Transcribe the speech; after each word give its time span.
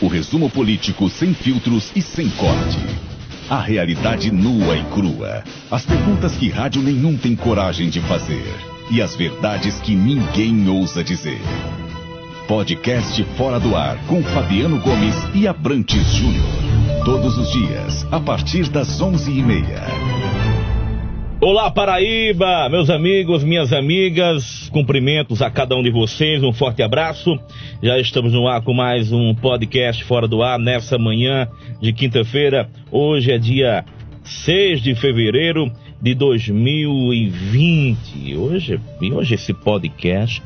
O 0.00 0.08
resumo 0.08 0.50
político 0.50 1.08
sem 1.08 1.32
filtros 1.32 1.90
e 1.96 2.02
sem 2.02 2.28
corte. 2.30 2.78
A 3.48 3.58
realidade 3.58 4.30
nua 4.30 4.76
e 4.76 4.84
crua. 4.92 5.42
As 5.70 5.86
perguntas 5.86 6.36
que 6.36 6.50
rádio 6.50 6.82
nenhum 6.82 7.16
tem 7.16 7.34
coragem 7.34 7.88
de 7.88 8.00
fazer. 8.02 8.44
E 8.90 9.00
as 9.00 9.16
verdades 9.16 9.80
que 9.80 9.96
ninguém 9.96 10.68
ousa 10.68 11.02
dizer. 11.02 11.40
Podcast 12.46 13.24
Fora 13.38 13.58
do 13.58 13.74
Ar 13.74 13.96
com 14.06 14.22
Fabiano 14.22 14.78
Gomes 14.80 15.16
e 15.34 15.48
Abrantes 15.48 16.06
Júnior. 16.12 16.44
Todos 17.04 17.38
os 17.38 17.50
dias, 17.50 18.06
a 18.12 18.20
partir 18.20 18.68
das 18.68 19.00
onze 19.00 19.32
e 19.32 19.42
meia. 19.42 20.25
Olá 21.38 21.70
Paraíba, 21.70 22.66
meus 22.70 22.88
amigos, 22.88 23.44
minhas 23.44 23.70
amigas, 23.70 24.70
cumprimentos 24.70 25.42
a 25.42 25.50
cada 25.50 25.76
um 25.76 25.82
de 25.82 25.90
vocês, 25.90 26.42
um 26.42 26.50
forte 26.50 26.82
abraço. 26.82 27.38
Já 27.82 27.98
estamos 27.98 28.32
no 28.32 28.48
ar 28.48 28.62
com 28.62 28.72
mais 28.72 29.12
um 29.12 29.34
podcast 29.34 30.02
Fora 30.04 30.26
do 30.26 30.42
Ar 30.42 30.58
nessa 30.58 30.96
manhã 30.96 31.46
de 31.78 31.92
quinta-feira. 31.92 32.70
Hoje 32.90 33.32
é 33.32 33.38
dia 33.38 33.84
6 34.24 34.80
de 34.80 34.94
fevereiro 34.94 35.70
de 36.00 36.14
2020. 36.14 38.34
Hoje, 38.34 38.80
hoje 39.12 39.34
esse 39.34 39.52
podcast 39.52 40.42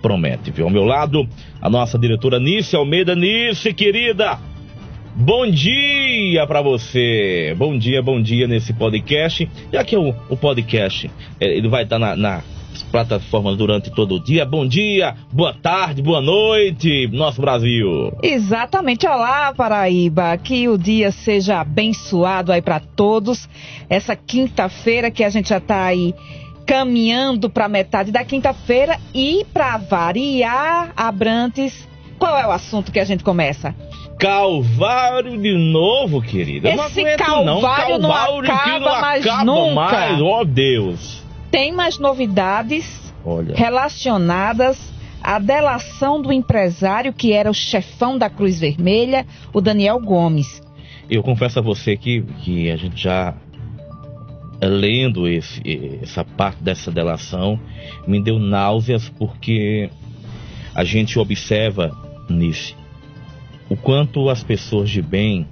promete, 0.00 0.52
viu? 0.52 0.66
Ao 0.66 0.70
meu 0.70 0.84
lado, 0.84 1.28
a 1.60 1.68
nossa 1.68 1.98
diretora 1.98 2.38
Nice 2.38 2.76
Almeida. 2.76 3.16
Nice, 3.16 3.74
querida, 3.74 4.38
Bom 5.14 5.50
dia 5.50 6.46
para 6.46 6.62
você. 6.62 7.54
Bom 7.58 7.76
dia, 7.76 8.00
bom 8.00 8.22
dia 8.22 8.46
nesse 8.46 8.72
podcast. 8.72 9.48
Já 9.72 9.84
que 9.84 9.96
o, 9.96 10.14
o 10.28 10.36
podcast 10.36 11.10
é, 11.40 11.46
ele 11.56 11.68
vai 11.68 11.82
estar 11.82 11.98
na, 11.98 12.14
nas 12.14 12.44
plataformas 12.92 13.56
durante 13.56 13.90
todo 13.90 14.14
o 14.14 14.20
dia. 14.20 14.46
Bom 14.46 14.66
dia, 14.66 15.16
boa 15.32 15.52
tarde, 15.52 16.00
boa 16.00 16.20
noite, 16.20 17.08
nosso 17.12 17.40
Brasil. 17.40 18.16
Exatamente. 18.22 19.06
Olá, 19.06 19.52
Paraíba. 19.52 20.36
Que 20.38 20.68
o 20.68 20.78
dia 20.78 21.10
seja 21.10 21.60
abençoado 21.60 22.52
aí 22.52 22.62
para 22.62 22.78
todos. 22.78 23.48
Essa 23.88 24.14
quinta-feira 24.14 25.10
que 25.10 25.24
a 25.24 25.28
gente 25.28 25.48
já 25.48 25.58
está 25.58 25.86
aí 25.86 26.14
caminhando 26.64 27.50
para 27.50 27.68
metade 27.68 28.12
da 28.12 28.24
quinta-feira 28.24 28.96
e 29.12 29.44
para 29.52 29.76
variar, 29.76 30.92
Abrantes, 30.96 31.88
qual 32.16 32.38
é 32.38 32.46
o 32.46 32.52
assunto 32.52 32.92
que 32.92 33.00
a 33.00 33.04
gente 33.04 33.24
começa? 33.24 33.74
Calvário 34.20 35.38
de 35.40 35.56
novo, 35.56 36.20
querida. 36.20 36.68
Esse 36.68 37.02
não 37.02 37.16
calvário, 37.16 37.98
não. 37.98 38.10
calvário 38.10 38.42
não 38.42 38.52
acaba, 38.54 38.78
não 38.78 39.00
mais 39.00 39.26
acaba 39.26 39.44
nunca. 39.44 39.74
Mais. 39.74 40.20
Oh, 40.20 40.44
Deus. 40.44 41.24
Tem 41.50 41.72
mais 41.72 41.98
novidades 41.98 43.14
Olha. 43.24 43.54
relacionadas 43.56 44.92
à 45.22 45.38
delação 45.38 46.20
do 46.20 46.30
empresário 46.30 47.14
que 47.14 47.32
era 47.32 47.50
o 47.50 47.54
chefão 47.54 48.18
da 48.18 48.28
Cruz 48.28 48.60
Vermelha, 48.60 49.26
o 49.54 49.60
Daniel 49.60 49.98
Gomes. 49.98 50.62
Eu 51.08 51.22
confesso 51.22 51.58
a 51.58 51.62
você 51.62 51.96
que, 51.96 52.20
que 52.42 52.70
a 52.70 52.76
gente 52.76 53.02
já 53.02 53.34
lendo 54.62 55.26
esse, 55.26 55.62
essa 56.02 56.22
parte 56.22 56.62
dessa 56.62 56.90
delação 56.90 57.58
me 58.06 58.22
deu 58.22 58.38
náuseas 58.38 59.08
porque 59.08 59.88
a 60.74 60.84
gente 60.84 61.18
observa 61.18 61.90
nisso 62.28 62.79
o 63.70 63.76
quanto 63.76 64.28
as 64.28 64.42
pessoas 64.42 64.90
de 64.90 65.00
bem, 65.00 65.46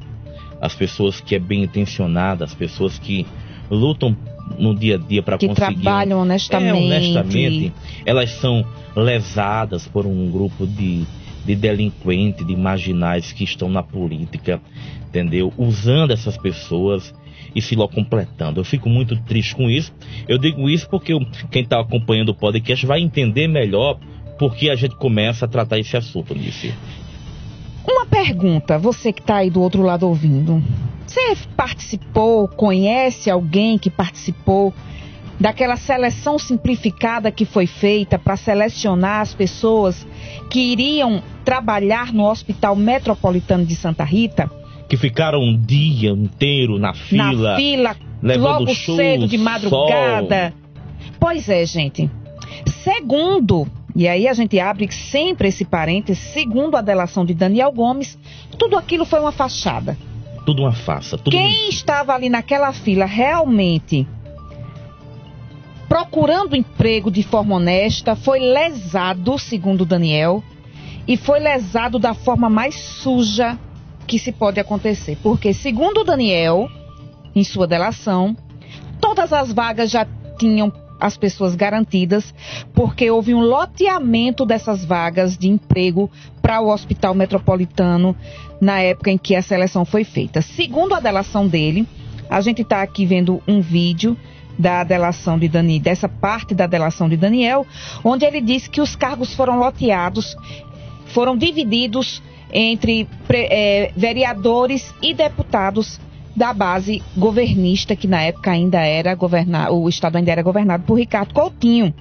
as 0.61 0.75
pessoas 0.75 1.21
que 1.21 1.37
é 1.37 1.39
bem 1.39 1.63
intencionadas, 1.63 2.51
as 2.51 2.55
pessoas 2.55 2.99
que 2.99 3.25
lutam 3.71 4.15
no 4.59 4.75
dia 4.75 4.97
a 4.97 4.99
dia 4.99 5.23
para 5.23 5.39
conseguir. 5.39 5.55
Que 5.55 5.83
trabalham 5.83 6.21
honestamente. 6.21 6.93
É, 6.93 6.97
honestamente, 6.97 7.73
elas 8.05 8.31
são 8.33 8.67
lesadas 8.97 9.87
por 9.87 10.05
um 10.05 10.31
grupo 10.31 10.67
de, 10.67 11.05
de 11.47 11.55
delinquentes, 11.55 12.45
de 12.45 12.57
marginais 12.57 13.33
que 13.33 13.45
estão 13.45 13.69
na 13.69 13.83
política, 13.83 14.61
entendeu? 15.07 15.53
Usando 15.57 16.11
essas 16.11 16.37
pessoas 16.37 17.15
e 17.55 17.63
se 17.63 17.77
completando. 17.77 18.61
Eu 18.61 18.65
fico 18.65 18.89
muito 18.89 19.17
triste 19.23 19.55
com 19.55 19.71
isso. 19.71 19.93
Eu 20.27 20.39
digo 20.39 20.69
isso 20.69 20.89
porque 20.89 21.13
eu, 21.13 21.21
quem 21.51 21.63
está 21.63 21.81
acompanhando 21.81 22.31
o 22.31 22.35
podcast 22.35 22.85
vai 22.85 23.01
entender 23.01 23.47
melhor 23.47 23.99
porque 24.39 24.71
a 24.71 24.75
gente 24.75 24.97
começa 24.97 25.45
a 25.45 25.49
tratar 25.49 25.79
esse 25.79 25.97
assunto, 25.97 26.35
Nice. 26.35 26.75
Uma 27.91 28.05
pergunta, 28.05 28.77
você 28.79 29.11
que 29.15 29.23
está 29.23 29.37
aí 29.37 29.49
do 29.49 29.63
outro 29.63 29.81
lado 29.81 30.07
ouvindo. 30.07 30.63
Você 31.07 31.35
participou, 31.57 32.47
conhece 32.47 33.31
alguém 33.31 33.79
que 33.79 33.89
participou 33.89 34.75
daquela 35.41 35.77
seleção 35.77 36.39
simplificada 36.39 37.33
que 37.33 37.47
foi 37.47 37.67
feita 37.67 38.19
para 38.19 38.37
selecionar 38.37 39.23
as 39.23 39.35
pessoas 39.35 40.07
que 40.51 40.61
iriam 40.73 41.23
trabalhar 41.47 42.13
no 42.13 42.29
Hospital 42.29 42.77
Metropolitano 42.77 43.65
de 43.65 43.75
Santa 43.75 44.05
Rita? 44.05 44.51
Que 44.87 44.97
ficaram 44.99 45.41
um 45.41 45.57
dia 45.59 46.11
inteiro 46.11 46.79
na 46.79 46.93
fila. 46.93 47.53
Na 47.53 47.57
fila, 47.57 47.97
logo 48.23 48.75
cedo 48.75 49.27
de 49.27 49.39
madrugada. 49.39 50.51
Sol. 50.51 51.11
Pois 51.19 51.49
é, 51.49 51.65
gente. 51.65 52.11
Segundo 52.67 53.67
e 53.95 54.07
aí 54.07 54.29
a 54.29 54.33
gente 54.33 54.59
abre 54.61 54.91
sempre 54.93 55.49
esse 55.49 55.65
parênteses, 55.65 56.23
segundo 56.33 56.77
a 56.77 56.81
delação 56.81 57.25
de 57.25 57.35
Daniel 57.35 57.73
Gomes, 57.73 58.19
tudo 58.59 58.77
aquilo 58.77 59.05
foi 59.05 59.21
uma 59.21 59.33
fachada. 59.33 59.97
Tudo 60.45 60.63
uma 60.63 60.73
farsa. 60.73 61.19
Tudo 61.19 61.31
Quem 61.31 61.67
um... 61.67 61.69
estava 61.69 62.15
ali 62.15 62.29
naquela 62.29 62.73
fila 62.73 63.05
realmente 63.05 64.07
procurando 65.89 66.55
emprego 66.55 67.11
de 67.11 67.23
forma 67.23 67.57
honesta 67.57 68.15
foi 68.15 68.39
lesado, 68.39 69.39
segundo 69.39 69.87
Daniel, 69.87 70.45
e 71.07 71.17
foi 71.17 71.41
lesado 71.41 71.99
da 71.99 72.13
forma 72.13 72.51
mais 72.51 72.75
suja 72.75 73.59
que 74.07 74.19
se 74.19 74.31
pode 74.31 74.61
acontecer. 74.61 75.17
Porque, 75.23 75.55
segundo 75.55 76.05
Daniel, 76.05 76.69
em 77.35 77.43
sua 77.43 77.67
delação, 77.67 78.37
todas 79.01 79.33
as 79.33 79.53
vagas 79.53 79.91
já 79.91 80.07
tinham 80.39 80.71
as 81.01 81.17
pessoas 81.17 81.55
garantidas, 81.55 82.35
porque 82.75 83.11
houve 83.11 83.35
um 83.35 83.41
loteamento 83.41 84.45
dessas 84.45 84.85
vagas 84.85 85.37
de 85.37 85.49
emprego 85.49 86.11
para 86.43 86.61
o 86.61 86.73
Hospital 86.73 87.15
Metropolitano 87.15 88.17
na 88.61 88.81
época 88.81 89.11
em 89.11 89.19
que 89.19 89.35
a 89.35 89.43
seleção 89.43 89.85
foi 89.85 90.05
feita. 90.05 90.43
Segundo 90.43 90.95
a 90.95 91.01
delação 91.01 91.47
dele, 91.47 91.87
a 92.29 92.41
gente 92.41 92.63
está 92.63 92.83
aqui 92.83 93.07
vendo 93.07 93.43
um 93.47 93.61
vídeo 93.61 94.17
da 94.59 94.83
delação 94.83 95.39
de 95.39 95.49
Dani, 95.49 95.79
dessa 95.79 96.09
parte 96.09 96.55
da 96.55 96.67
delação 96.67 97.09
de 97.09 97.17
Daniel, 97.17 97.65
onde 98.03 98.25
ele 98.25 98.41
disse 98.41 98.69
que 98.69 98.81
os 98.81 98.97
cargos 98.97 99.33
foram 99.35 99.59
loteados, 99.59 100.37
foram 101.07 101.37
divididos 101.37 102.21
entre 102.53 103.09
é, 103.31 103.93
vereadores 103.97 104.93
e 105.01 105.15
deputados 105.15 106.01
da 106.39 106.55
base 106.55 107.03
governista, 107.17 107.97
que 107.97 108.07
na 108.07 108.23
época 108.23 108.53
ainda 108.53 108.79
era 108.79 109.13
governado, 109.17 109.75
o 109.75 109.89
Estado 109.89 110.17
ainda 110.17 110.31
era 110.31 110.41
governado 110.41 110.85
por 110.85 110.95
Ricardo 110.95 111.35
Coutinho. 111.35 111.93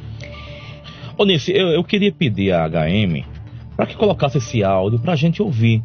Ô, 1.17 1.25
Nice, 1.25 1.51
eu, 1.51 1.69
eu 1.69 1.83
queria 1.83 2.11
pedir 2.11 2.53
à 2.53 2.67
HM 2.69 3.25
para 3.75 3.87
que 3.87 3.97
colocasse 3.97 4.37
esse 4.37 4.63
áudio 4.63 4.99
para 4.99 5.13
a 5.13 5.15
gente 5.15 5.41
ouvir. 5.41 5.81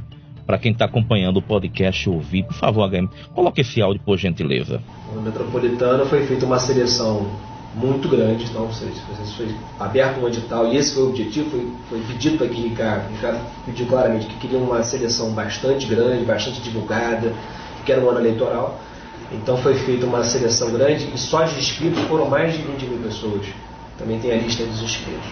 Para 0.47 0.59
quem 0.59 0.73
está 0.73 0.85
acompanhando 0.85 1.39
o 1.39 1.43
podcast 1.43 2.11
ouvir, 2.11 2.43
por 2.45 2.55
favor, 2.55 2.91
HM, 2.91 3.09
coloque 3.33 3.61
esse 3.61 3.81
áudio 3.81 4.03
por 4.05 4.19
gentileza. 4.19 4.83
No 5.15 5.23
Metropolitano 5.23 6.05
foi 6.05 6.27
feita 6.27 6.45
uma 6.45 6.59
seleção 6.59 7.27
muito 7.75 8.09
grande, 8.09 8.45
então 8.45 8.69
foi 8.69 9.55
aberto 9.81 10.21
um 10.21 10.29
edital 10.29 10.67
e 10.71 10.77
esse 10.77 10.95
foi 10.95 11.05
o 11.05 11.09
objetivo, 11.09 11.49
foi, 11.49 11.73
foi 11.89 12.01
pedido 12.01 12.37
para 12.37 12.49
que 12.49 12.61
Ricardo, 12.61 13.11
Ricardo 13.13 13.41
pediu 13.65 13.87
claramente 13.87 14.27
que 14.27 14.37
queria 14.37 14.59
uma 14.59 14.83
seleção 14.83 15.31
bastante 15.31 15.87
grande, 15.87 16.25
bastante 16.25 16.61
divulgada, 16.61 17.33
que 17.85 17.93
era 17.93 18.01
um 18.01 18.09
ano 18.09 18.21
eleitoral. 18.21 18.81
Então 19.33 19.57
foi 19.57 19.75
feita 19.75 20.05
uma 20.05 20.23
seleção 20.25 20.71
grande 20.73 21.11
e 21.15 21.19
só 21.19 21.43
de 21.45 21.59
inscritos 21.59 22.03
foram 22.05 22.29
mais 22.29 22.53
de 22.53 22.63
20 22.63 22.83
mil 22.85 22.99
pessoas. 22.99 23.47
Também 23.99 24.19
tem 24.19 24.33
a 24.33 24.37
lista 24.37 24.65
dos 24.65 24.83
inscritos. 24.83 25.29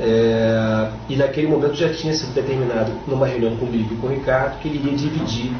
É, 0.00 0.90
e 1.08 1.16
naquele 1.16 1.46
momento 1.46 1.74
já 1.74 1.92
tinha 1.92 2.12
sido 2.12 2.32
determinado, 2.34 2.92
numa 3.06 3.26
reunião 3.26 3.56
comigo 3.56 3.94
e 3.94 3.96
com 3.96 4.06
o 4.06 4.10
Ricardo, 4.10 4.58
que 4.60 4.68
ele 4.68 4.78
iria 4.78 4.96
dividir 4.96 5.52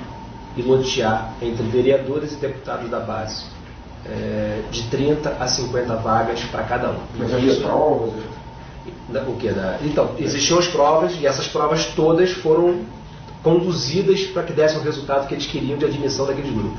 e 0.56 0.62
lotear 0.62 1.34
entre 1.40 1.62
vereadores 1.64 2.32
e 2.32 2.36
deputados 2.36 2.90
da 2.90 3.00
base. 3.00 3.44
É, 4.06 4.62
de 4.70 4.84
30 4.84 5.36
a 5.38 5.46
50 5.46 5.96
vagas 5.96 6.40
para 6.44 6.62
cada 6.62 6.90
um. 6.90 6.98
Mas 7.18 7.34
havia 7.34 7.54
provas? 7.56 8.14
O 9.26 9.36
que? 9.36 9.50
Da, 9.50 9.78
então, 9.82 10.14
existiam 10.18 10.58
as 10.58 10.68
provas 10.68 11.14
e 11.20 11.26
essas 11.26 11.48
provas 11.48 11.86
todas 11.86 12.30
foram 12.30 12.80
conduzidas 13.42 14.22
para 14.22 14.42
que 14.42 14.52
dessem 14.52 14.78
o 14.78 14.82
resultado 14.82 15.26
que 15.26 15.34
eles 15.34 15.46
queriam 15.46 15.78
de 15.78 15.84
admissão 15.84 16.26
daqueles 16.26 16.52
grupos. 16.52 16.78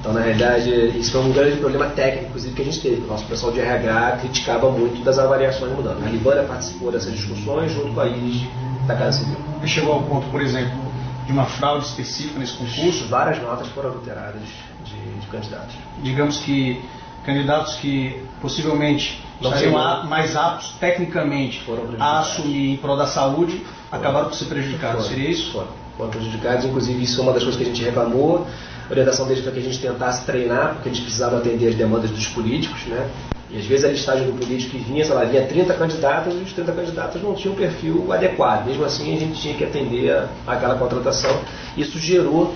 Então, 0.00 0.12
na 0.12 0.20
realidade, 0.20 0.70
isso 0.98 1.12
foi 1.12 1.22
um 1.22 1.32
grande 1.32 1.56
problema 1.56 1.86
técnico, 1.86 2.26
inclusive, 2.26 2.54
que 2.54 2.60
a 2.60 2.64
gente 2.66 2.80
teve. 2.80 3.02
O 3.02 3.06
nosso 3.06 3.24
pessoal 3.24 3.50
de 3.50 3.60
RH 3.60 4.18
criticava 4.20 4.70
muito 4.70 5.02
das 5.02 5.18
avaliações 5.18 5.72
mudando. 5.72 6.04
A 6.04 6.10
Libana 6.10 6.42
participou 6.42 6.92
dessas 6.92 7.14
discussões 7.14 7.72
junto 7.72 7.94
com 7.94 8.00
a 8.00 8.06
Iris 8.06 8.42
da 8.86 8.94
Casa 8.94 9.20
Civil. 9.20 9.38
E 9.62 9.66
chegou 9.66 9.94
ao 9.94 10.02
ponto, 10.02 10.26
por 10.28 10.42
exemplo, 10.42 10.78
de 11.24 11.32
uma 11.32 11.46
fraude 11.46 11.86
específica 11.86 12.38
nesse 12.38 12.52
concurso? 12.52 13.06
Várias 13.08 13.40
notas 13.40 13.66
foram 13.68 13.90
adulteradas 13.90 14.42
de, 14.84 15.20
de 15.20 15.26
candidatos. 15.28 15.74
Digamos 16.02 16.36
que 16.36 16.84
candidatos 17.24 17.76
que 17.76 18.22
possivelmente 18.40 19.24
não 19.40 19.50
estariam 19.50 20.06
mais 20.06 20.36
aptos 20.36 20.72
tecnicamente 20.78 21.64
a 21.98 22.20
assumir 22.20 22.72
em 22.72 22.76
prol 22.76 22.96
da 22.96 23.06
saúde, 23.06 23.58
foram. 23.90 24.02
acabaram 24.02 24.28
por 24.28 24.34
ser 24.34 24.46
prejudicados. 24.46 25.06
Seria 25.06 25.30
isso? 25.30 25.52
Foram. 25.52 25.68
foram 25.96 26.10
prejudicados. 26.10 26.64
Inclusive, 26.64 27.02
isso 27.02 27.20
é 27.20 27.22
uma 27.22 27.32
das 27.32 27.42
coisas 27.42 27.60
que 27.60 27.68
a 27.68 27.72
gente 27.72 27.84
reclamou. 27.84 28.46
A 28.88 28.90
orientação 28.92 29.26
deles 29.26 29.42
foi 29.42 29.52
que 29.52 29.58
a 29.58 29.62
gente 29.62 29.78
tentasse 29.78 30.24
treinar, 30.26 30.74
porque 30.74 30.88
eles 30.88 31.00
precisavam 31.00 31.38
atender 31.38 31.68
as 31.68 31.74
demandas 31.74 32.10
dos 32.10 32.26
políticos, 32.28 32.82
né? 32.86 33.08
E 33.50 33.58
às 33.58 33.66
vezes 33.66 33.84
a 33.84 33.88
listagem 33.88 34.26
do 34.26 34.32
político 34.32 34.72
que 34.72 34.78
vinha, 34.78 35.04
sei 35.04 35.14
lá, 35.14 35.24
vinha 35.24 35.46
30 35.46 35.74
candidatos 35.74 36.34
e 36.34 36.38
os 36.38 36.52
30 36.52 36.72
candidatos 36.72 37.22
não 37.22 37.34
tinham 37.34 37.54
um 37.54 37.56
perfil 37.56 38.12
adequado. 38.12 38.66
Mesmo 38.66 38.84
assim, 38.84 39.16
a 39.16 39.20
gente 39.20 39.40
tinha 39.40 39.54
que 39.54 39.62
atender 39.62 40.10
a, 40.10 40.28
aquela 40.46 40.74
contratação. 40.74 41.40
Isso 41.76 41.98
gerou 41.98 42.52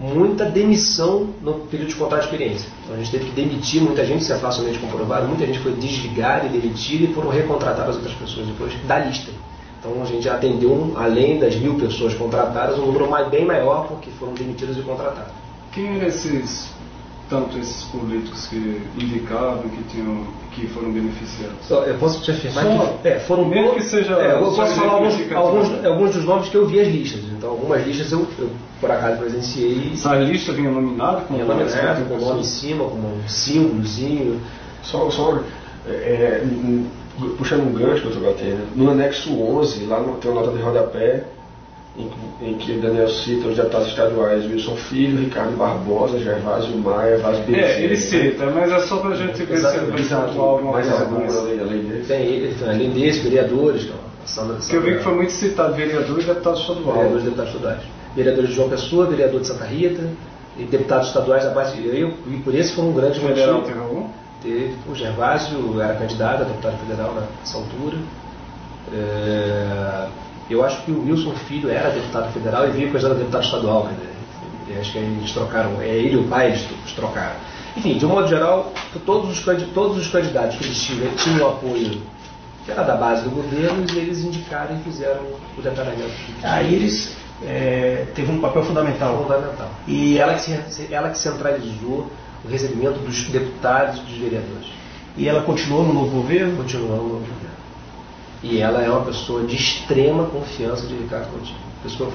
muita 0.00 0.46
demissão 0.46 1.28
no 1.42 1.54
período 1.66 1.90
de 1.90 1.94
contrato 1.94 2.20
de 2.20 2.26
experiência. 2.26 2.70
Então 2.82 2.94
a 2.94 2.98
gente 2.98 3.10
teve 3.10 3.26
que 3.26 3.32
demitir 3.32 3.82
muita 3.82 4.04
gente, 4.06 4.22
isso 4.22 4.32
é 4.32 4.38
facilmente 4.38 4.78
comprovado, 4.78 5.28
muita 5.28 5.46
gente 5.46 5.58
foi 5.58 5.72
desligada 5.72 6.46
e 6.46 6.48
demitida 6.48 7.04
e 7.04 7.12
foram 7.12 7.28
recontratadas 7.28 7.96
outras 7.96 8.14
pessoas 8.14 8.46
depois 8.46 8.72
da 8.86 8.98
lista. 8.98 9.30
Então 9.78 10.02
a 10.02 10.06
gente 10.06 10.26
atendeu, 10.26 10.94
além 10.96 11.38
das 11.38 11.54
mil 11.56 11.74
pessoas 11.74 12.14
contratadas, 12.14 12.78
um 12.78 12.86
número 12.86 13.08
bem 13.28 13.44
maior 13.44 13.86
porque 13.88 14.10
foram 14.12 14.32
demitidas 14.32 14.78
e 14.78 14.80
contratadas. 14.80 15.32
Quem 15.70 15.86
eram 15.86 16.08
esses, 16.08 16.70
tanto 17.30 17.56
esses 17.58 17.84
políticos 17.84 18.48
que 18.48 18.82
indicavam, 19.00 19.62
que, 19.68 19.82
tinham, 19.84 20.26
que 20.50 20.66
foram 20.66 20.90
beneficiados? 20.92 21.56
Só, 21.62 21.84
eu 21.84 21.94
posso 21.94 22.20
te 22.22 22.32
afirmar 22.32 22.64
Só, 22.64 22.98
que 23.00 23.08
é, 23.08 23.20
foram 23.20 23.44
mesmo 23.46 23.74
que 23.74 23.82
seja 23.82 24.14
é, 24.14 24.34
eu 24.34 24.38
posso 24.40 24.74
falar 24.74 24.92
alguns, 24.94 25.32
alguns, 25.32 25.84
alguns 25.84 26.10
dos 26.10 26.24
nomes 26.24 26.48
que 26.48 26.56
eu 26.56 26.66
vi 26.66 26.80
as 26.80 26.88
listas. 26.88 27.22
Então 27.38 27.50
algumas 27.50 27.86
listas 27.86 28.10
eu, 28.10 28.26
eu 28.38 28.50
por 28.80 28.90
acaso 28.90 29.18
presenciei 29.18 29.92
Essa 29.94 30.16
lista 30.16 30.52
vinha 30.52 30.70
nominada 30.70 31.20
com 31.22 31.34
Tinha 31.34 31.46
nominado, 31.46 32.04
com 32.08 32.14
o 32.16 32.20
nome 32.20 32.40
em 32.40 32.44
cima, 32.44 32.84
com 32.84 32.96
um 32.96 33.28
símbolozinho. 33.28 34.40
Só, 34.82 35.08
só 35.10 35.38
é, 35.86 35.90
é, 35.90 36.44
um- 36.44 36.86
puxando 37.36 37.62
um 37.68 37.72
gancho, 37.72 38.04
doutor 38.04 38.22
Batena, 38.32 38.60
no 38.74 38.90
anexo 38.90 39.30
11, 39.38 39.84
lá 39.84 40.00
no, 40.00 40.14
tem 40.14 40.30
uma 40.30 40.40
nota 40.40 40.56
de 40.56 40.62
rodapé, 40.62 41.24
em, 41.96 42.08
que- 42.08 42.44
em 42.46 42.54
que 42.54 42.72
o 42.72 42.80
Daniel 42.80 43.08
cita 43.08 43.48
os 43.48 43.56
deputados 43.56 43.88
estaduais 43.88 44.44
Wilson 44.46 44.76
Filho, 44.76 45.18
Ricardo 45.24 45.56
Barbosa, 45.56 46.18
Gervásio 46.18 46.76
Maia, 46.78 47.18
Vaz 47.18 47.38
Bezerra. 47.40 47.66
É, 47.66 47.82
ele 47.82 47.96
cita, 47.96 48.46
mas 48.46 48.70
é 48.72 48.78
só 48.80 48.96
pra 48.98 49.14
gente 49.16 49.42
ver 49.44 49.58
se 49.58 50.14
alguma 50.14 50.72
mais 50.72 50.86
coisa 50.88 51.02
alguma 51.04 51.20
mais. 51.20 51.36
além, 51.36 51.82
desse. 51.82 52.08
Tem 52.08 52.22
ele, 52.26 52.54
tem, 52.54 52.68
além 52.68 52.90
desse, 52.90 53.20
vereadores, 53.20 53.84
que 53.84 53.90
é 53.90 53.94
a 53.94 54.26
Sandra 54.26 54.56
Porque 54.56 54.76
eu 54.76 54.82
vi 54.82 54.96
que 54.96 55.02
foi 55.02 55.14
muito 55.14 55.32
citado 55.32 55.74
vereador 55.74 56.18
e 56.20 56.24
deputado 56.24 56.58
estadual. 56.58 56.92
vereadores 56.94 57.22
e 57.22 57.24
deputados 57.24 57.54
estaduais. 57.54 57.80
Vereador 58.16 58.46
de 58.46 58.52
João 58.52 58.68
Pessoa, 58.68 59.06
vereador 59.06 59.40
de 59.40 59.46
Santa 59.46 59.64
Rita, 59.64 60.02
e 60.58 60.64
deputados 60.64 61.08
estaduais 61.08 61.44
da 61.44 61.50
base. 61.50 61.78
Eu, 61.86 62.14
e 62.28 62.36
por 62.44 62.54
esse 62.54 62.72
foi 62.72 62.84
um 62.84 62.92
grande 62.92 63.18
Federal 63.20 63.54
motivo. 63.58 63.66
teve 63.72 63.78
algum? 63.80 64.08
Teve, 64.42 64.74
o 64.90 64.94
Gervásio 64.94 65.80
era 65.80 65.94
candidato 65.94 66.42
a 66.42 66.44
deputado 66.44 66.78
federal 66.78 67.14
nessa 67.14 67.56
altura. 67.58 67.96
É, 68.92 70.06
eu 70.50 70.64
acho 70.64 70.82
que 70.82 70.90
o 70.90 71.04
Wilson 71.04 71.32
Filho 71.46 71.70
era 71.70 71.90
deputado 71.90 72.32
federal 72.32 72.66
e 72.66 72.70
veio 72.70 72.90
coisa 72.90 73.14
deputado 73.14 73.44
estadual. 73.44 73.88
Quer 73.88 73.94
dizer, 73.94 74.10
eu 74.74 74.80
acho 74.80 74.92
que 74.92 74.98
eles 74.98 75.32
trocaram, 75.32 75.80
é 75.80 75.88
ele 75.88 76.14
e 76.14 76.16
o 76.18 76.24
pai 76.28 76.48
eles 76.48 76.66
trocaram. 76.94 77.36
Enfim, 77.76 77.96
de 77.98 78.04
um 78.04 78.08
modo 78.08 78.28
geral, 78.28 78.72
todos 79.06 79.30
os, 79.30 79.44
todos 79.72 79.96
os 79.96 80.08
candidatos 80.08 80.56
que 80.56 80.64
eles 80.64 80.82
tinham, 80.82 81.08
tinham 81.16 81.48
apoio 81.48 82.02
que 82.64 82.70
era 82.70 82.82
da 82.82 82.94
base 82.96 83.22
do 83.22 83.30
governo 83.30 83.84
e 83.92 83.98
eles 83.98 84.22
indicaram 84.24 84.76
e 84.76 84.82
fizeram 84.82 85.22
o 85.56 85.62
detalhamento. 85.62 86.10
Aí 86.42 86.74
eles 86.74 87.16
é, 87.46 88.06
teve 88.14 88.30
um 88.30 88.40
papel 88.40 88.62
fundamental. 88.64 89.16
fundamental. 89.22 89.70
E 89.86 90.18
ela 90.18 90.34
que, 90.34 90.42
se- 90.42 90.92
ela 90.92 91.08
que 91.10 91.18
centralizou 91.18 92.10
o 92.44 92.48
recebimento 92.50 92.98
dos 93.00 93.24
deputados 93.28 93.98
e 94.00 94.02
dos 94.02 94.18
vereadores. 94.18 94.66
E 95.16 95.28
ela 95.28 95.42
continuou 95.42 95.84
no 95.84 95.92
novo 95.92 96.10
governo? 96.22 96.56
Continuando 96.56 97.02
no 97.02 97.08
governo. 97.20 97.49
E 98.42 98.58
ela 98.60 98.82
é 98.82 98.88
uma 98.90 99.04
pessoa 99.04 99.42
de 99.44 99.54
extrema 99.56 100.24
confiança 100.26 100.86
de 100.86 100.94
Ricardo 100.94 101.30
Coutinho. 101.30 101.58
Pessoas 101.82 102.14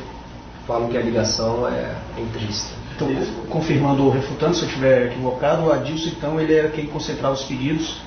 falam 0.65 0.87
que 0.89 0.97
a 0.97 1.01
ligação 1.01 1.67
é 1.67 1.95
intrínseca. 2.17 2.73
Então, 2.95 3.09
confirmando 3.49 4.05
ou 4.05 4.09
refutando, 4.09 4.55
se 4.55 4.63
eu 4.63 4.67
estiver 4.67 5.07
equivocado, 5.07 5.63
o 5.63 5.71
Adilson, 5.71 6.09
então, 6.09 6.39
ele 6.39 6.53
era 6.55 6.69
quem 6.69 6.87
concentrava 6.87 7.33
os 7.35 7.43
pedidos, 7.43 7.97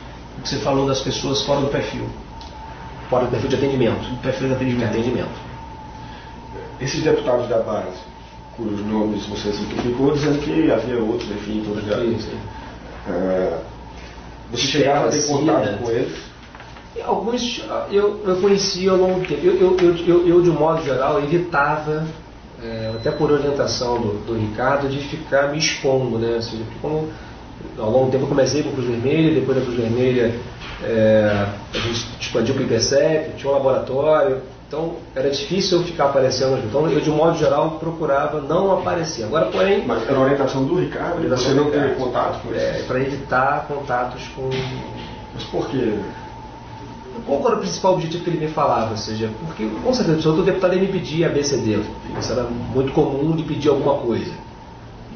que 0.43 0.49
você 0.49 0.57
falou 0.59 0.87
das 0.87 1.01
pessoas 1.01 1.43
fora 1.43 1.61
do 1.61 1.69
perfil, 1.69 2.07
Fora 3.11 3.25
do 3.27 3.31
perfil 3.31 3.49
de 3.49 3.57
atendimento. 3.57 4.01
do 4.11 4.17
perfil 4.23 4.49
de 4.49 4.49
De 4.49 4.55
atendimento. 4.55 4.91
atendimento. 4.91 5.49
Esses 6.81 7.03
deputados 7.03 7.49
da 7.49 7.59
base, 7.61 7.97
cujos 8.57 8.81
nomes 8.87 9.27
você 9.27 9.53
simplificou, 9.53 10.13
dizendo 10.13 10.39
que 10.41 10.71
havia 10.71 10.99
outros, 11.03 11.29
enfim, 11.31 11.63
todos 11.67 11.85
já. 11.85 11.99
Isso. 12.05 12.31
Ah, 13.09 13.59
você 14.51 14.63
chegava 14.67 15.09
a 15.09 15.11
ter 15.11 15.27
contato 15.27 15.65
Cida. 15.65 15.79
com 15.83 15.91
eles? 15.91 16.19
Alguns 17.05 17.65
eu, 17.91 18.21
eu 18.27 18.41
conheci 18.41 18.89
ao 18.89 18.97
longo 18.97 19.21
do 19.21 19.27
tempo. 19.27 19.47
Eu, 19.47 19.55
eu, 19.55 19.77
eu, 20.07 20.27
eu, 20.27 20.43
de 20.43 20.51
um 20.51 20.55
modo 20.55 20.83
geral, 20.83 21.23
evitava, 21.23 22.07
é, 22.63 22.93
até 22.97 23.11
por 23.11 23.31
orientação 23.31 24.01
do, 24.01 24.27
do 24.27 24.35
Ricardo, 24.35 24.89
de 24.89 24.99
ficar 24.99 25.49
me 25.49 25.59
expondo. 25.59 26.19
Né? 26.19 26.35
Ou 26.35 26.43
seja, 26.43 26.63
porque 26.65 26.79
como 26.81 27.09
ao 27.79 27.91
longo 27.91 28.07
do 28.07 28.13
tempo 28.13 28.25
eu 28.25 28.29
comecei 28.29 28.63
com 28.63 28.71
a 28.71 28.73
Cruz 28.73 28.87
Vermelha, 28.87 29.35
depois 29.35 29.59
da 29.59 29.65
Cruz 29.65 29.77
Vermelha 29.77 30.35
é, 30.83 31.47
a 31.75 31.79
gente 31.79 32.07
expandiu 32.21 32.55
para 32.55 32.65
o 32.65 32.67
IPSEP, 32.67 33.37
tinha 33.37 33.51
um 33.51 33.55
laboratório. 33.55 34.43
Então 34.67 34.97
era 35.15 35.31
difícil 35.31 35.79
eu 35.79 35.85
ficar 35.85 36.07
aparecendo. 36.07 36.63
Então 36.65 36.89
eu, 36.91 37.01
de 37.01 37.11
um 37.11 37.17
modo 37.17 37.39
geral, 37.39 37.79
procurava 37.81 38.41
não 38.41 38.79
aparecer. 38.79 39.25
Agora, 39.25 39.47
porém, 39.47 39.87
Mas 39.87 40.07
era 40.07 40.19
orientação 40.19 40.65
do 40.65 40.75
Ricardo, 40.79 41.27
você 41.27 41.55
não 41.55 41.71
teve 41.71 41.95
contato 41.95 42.43
com 42.43 42.55
é, 42.55 42.83
para 42.87 43.01
evitar 43.01 43.67
contatos 43.67 44.29
com 44.37 44.51
Mas 45.35 45.45
por 45.45 45.69
quê? 45.69 45.99
Qual 47.27 47.47
era 47.47 47.57
o 47.57 47.61
principal 47.61 47.95
objetivo 47.95 48.25
que 48.25 48.31
ele 48.31 48.47
me 48.47 48.49
falava? 48.49 48.91
Ou 48.91 48.97
seja, 48.97 49.31
porque 49.47 49.69
com 49.83 49.93
certeza 49.93 50.29
o 50.29 50.43
deputado 50.43 50.75
ia 50.75 50.81
me 50.81 50.89
pedir 50.89 51.25
ABCD. 51.25 51.81
Isso 52.19 52.33
era 52.33 52.45
muito 52.45 52.93
comum 52.93 53.35
de 53.35 53.43
pedir 53.43 53.69
alguma 53.69 53.95
coisa. 53.95 54.33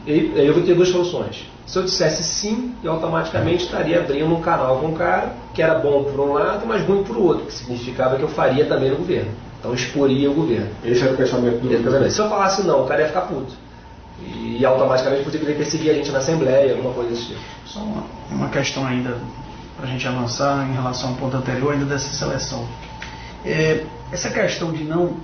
E 0.07 0.33
aí 0.35 0.47
eu 0.47 0.55
vou 0.55 0.63
ter 0.63 0.75
duas 0.75 0.89
soluções. 0.89 1.49
Se 1.67 1.79
eu 1.79 1.85
dissesse 1.85 2.25
sim, 2.25 2.75
eu 2.83 2.93
automaticamente 2.93 3.65
estaria 3.65 4.01
abrindo 4.01 4.35
um 4.35 4.41
canal 4.41 4.79
com 4.79 4.89
o 4.89 4.93
cara, 4.93 5.37
que 5.55 5.63
era 5.63 5.77
bom 5.77 6.05
por 6.05 6.19
um 6.21 6.33
lado, 6.33 6.67
mas 6.67 6.85
ruim 6.85 7.05
por 7.05 7.17
outro, 7.17 7.47
que 7.47 7.53
significava 7.53 8.17
que 8.17 8.23
eu 8.23 8.29
faria 8.29 8.67
também 8.67 8.91
no 8.91 8.97
governo. 8.97 9.31
Então 9.61 9.73
exporia 9.73 10.29
o 10.29 10.35
governo. 10.35 10.69
Esse 10.85 11.03
era 11.03 11.15
o 11.15 11.17
pensamento 11.17 11.61
do. 11.61 11.85
Casamento. 11.85 12.11
Se 12.11 12.21
eu 12.21 12.29
falasse 12.29 12.67
não, 12.67 12.83
o 12.83 12.87
cara 12.87 13.03
ia 13.03 13.09
ficar 13.09 13.23
puto. 13.23 13.53
E 14.25 14.65
automaticamente 14.65 15.23
poderia 15.23 15.55
perseguir 15.55 15.93
a 15.93 15.95
gente 15.95 16.11
na 16.11 16.19
Assembleia, 16.19 16.73
alguma 16.73 16.93
coisa 16.93 17.11
desse 17.11 17.27
tipo. 17.27 17.41
Só 17.65 17.81
uma, 17.81 18.05
uma 18.31 18.49
questão 18.49 18.85
ainda 18.85 19.17
para 19.77 19.87
a 19.87 19.89
gente 19.91 20.07
avançar 20.07 20.69
em 20.69 20.75
relação 20.75 21.11
ao 21.11 21.17
ponto 21.17 21.37
anterior 21.37 21.73
ainda 21.73 21.85
dessa 21.85 22.09
seleção. 22.15 22.67
É, 23.45 23.85
essa 24.11 24.31
questão 24.31 24.73
de 24.73 24.85
não 24.85 25.17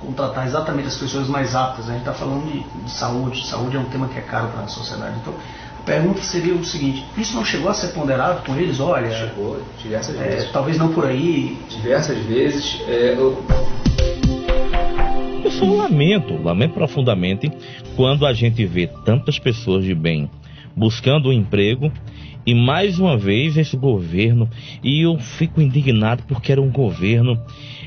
contratar 0.00 0.46
exatamente 0.46 0.88
as 0.88 0.96
pessoas 0.96 1.28
mais 1.28 1.54
aptas, 1.54 1.88
a 1.88 1.92
gente 1.92 2.00
está 2.00 2.12
falando 2.12 2.50
de, 2.50 2.60
de 2.84 2.90
saúde, 2.90 3.46
saúde 3.46 3.76
é 3.76 3.80
um 3.80 3.84
tema 3.84 4.08
que 4.08 4.18
é 4.18 4.22
caro 4.22 4.48
para 4.48 4.62
a 4.64 4.68
sociedade. 4.68 5.14
Então, 5.22 5.32
a 5.78 5.82
pergunta 5.84 6.20
seria 6.22 6.54
o 6.54 6.64
seguinte, 6.64 7.04
isso 7.16 7.34
não 7.36 7.44
chegou 7.44 7.70
a 7.70 7.74
ser 7.74 7.88
ponderado 7.88 8.42
com 8.44 8.56
eles? 8.56 8.80
Olha, 8.80 9.10
Chegou 9.10 9.62
diversas 9.82 10.16
é, 10.18 10.24
vezes. 10.28 10.50
talvez 10.50 10.78
não 10.78 10.92
por 10.92 11.06
aí, 11.06 11.58
Diversas 11.68 12.18
vezes. 12.24 12.80
é, 12.88 13.14
eu, 13.16 13.42
Eu 15.44 15.50
só 15.50 15.64
lamento, 15.66 16.42
lamento 16.42 16.72
profundamente 16.74 17.50
quando 17.96 18.26
a 18.26 18.32
gente 18.32 18.64
vê 18.66 18.86
tantas 19.04 19.38
pessoas 19.38 19.84
de 19.84 19.94
bem 19.94 20.28
buscando 20.76 21.28
um 21.28 21.32
emprego 21.32 21.90
e 22.46 22.54
mais 22.54 22.98
uma 22.98 23.16
vez 23.16 23.56
esse 23.56 23.76
governo 23.76 24.48
e 24.82 25.02
eu 25.02 25.18
fico 25.18 25.60
indignado 25.60 26.22
porque 26.28 26.52
era 26.52 26.60
um 26.60 26.70
governo 26.70 27.40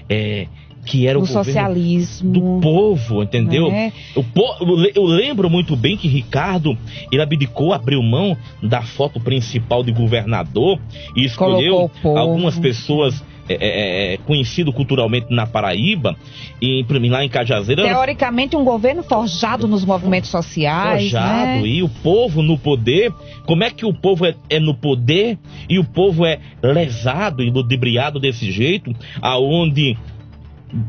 é, 0.09 0.47
que 0.87 1.05
era 1.05 1.19
o 1.19 1.21
do 1.21 1.27
governo 1.27 1.43
socialismo. 1.45 2.31
do 2.31 2.61
povo, 2.61 3.21
entendeu? 3.21 3.69
O 4.15 4.23
po- 4.23 4.55
eu 4.61 4.91
eu 4.95 5.03
lembro 5.03 5.49
muito 5.49 5.75
bem 5.75 5.97
que 5.97 6.07
Ricardo 6.07 6.77
ele 7.11 7.21
abdicou, 7.21 7.73
abriu 7.73 8.01
mão 8.01 8.35
da 8.63 8.81
foto 8.81 9.19
principal 9.19 9.83
de 9.83 9.91
governador 9.91 10.79
e 11.15 11.25
escolheu 11.25 11.91
o 12.03 12.17
algumas 12.17 12.57
pessoas 12.57 13.23
é, 13.49 13.53
é, 13.53 14.13
é, 14.13 14.17
conhecido 14.17 14.73
culturalmente 14.73 15.27
na 15.29 15.47
Paraíba 15.47 16.15
e 16.61 16.85
lá 17.09 17.23
em 17.23 17.29
Cajazeira 17.29 17.83
Teoricamente, 17.83 18.55
um 18.55 18.63
governo 18.63 19.03
forjado 19.03 19.67
nos 19.67 19.85
movimentos 19.85 20.29
sociais. 20.29 21.03
forjado 21.03 21.61
né? 21.61 21.67
e 21.67 21.83
o 21.83 21.89
povo 21.89 22.41
no 22.41 22.57
poder. 22.57 23.13
Como 23.45 23.63
é 23.63 23.69
que 23.69 23.85
o 23.85 23.93
povo 23.93 24.25
é, 24.25 24.35
é 24.49 24.59
no 24.59 24.73
poder 24.73 25.37
e 25.69 25.79
o 25.79 25.83
povo 25.83 26.25
é 26.25 26.39
lesado 26.61 27.41
e 27.41 27.49
ludibriado 27.49 28.19
desse 28.19 28.51
jeito, 28.51 28.93
aonde 29.21 29.97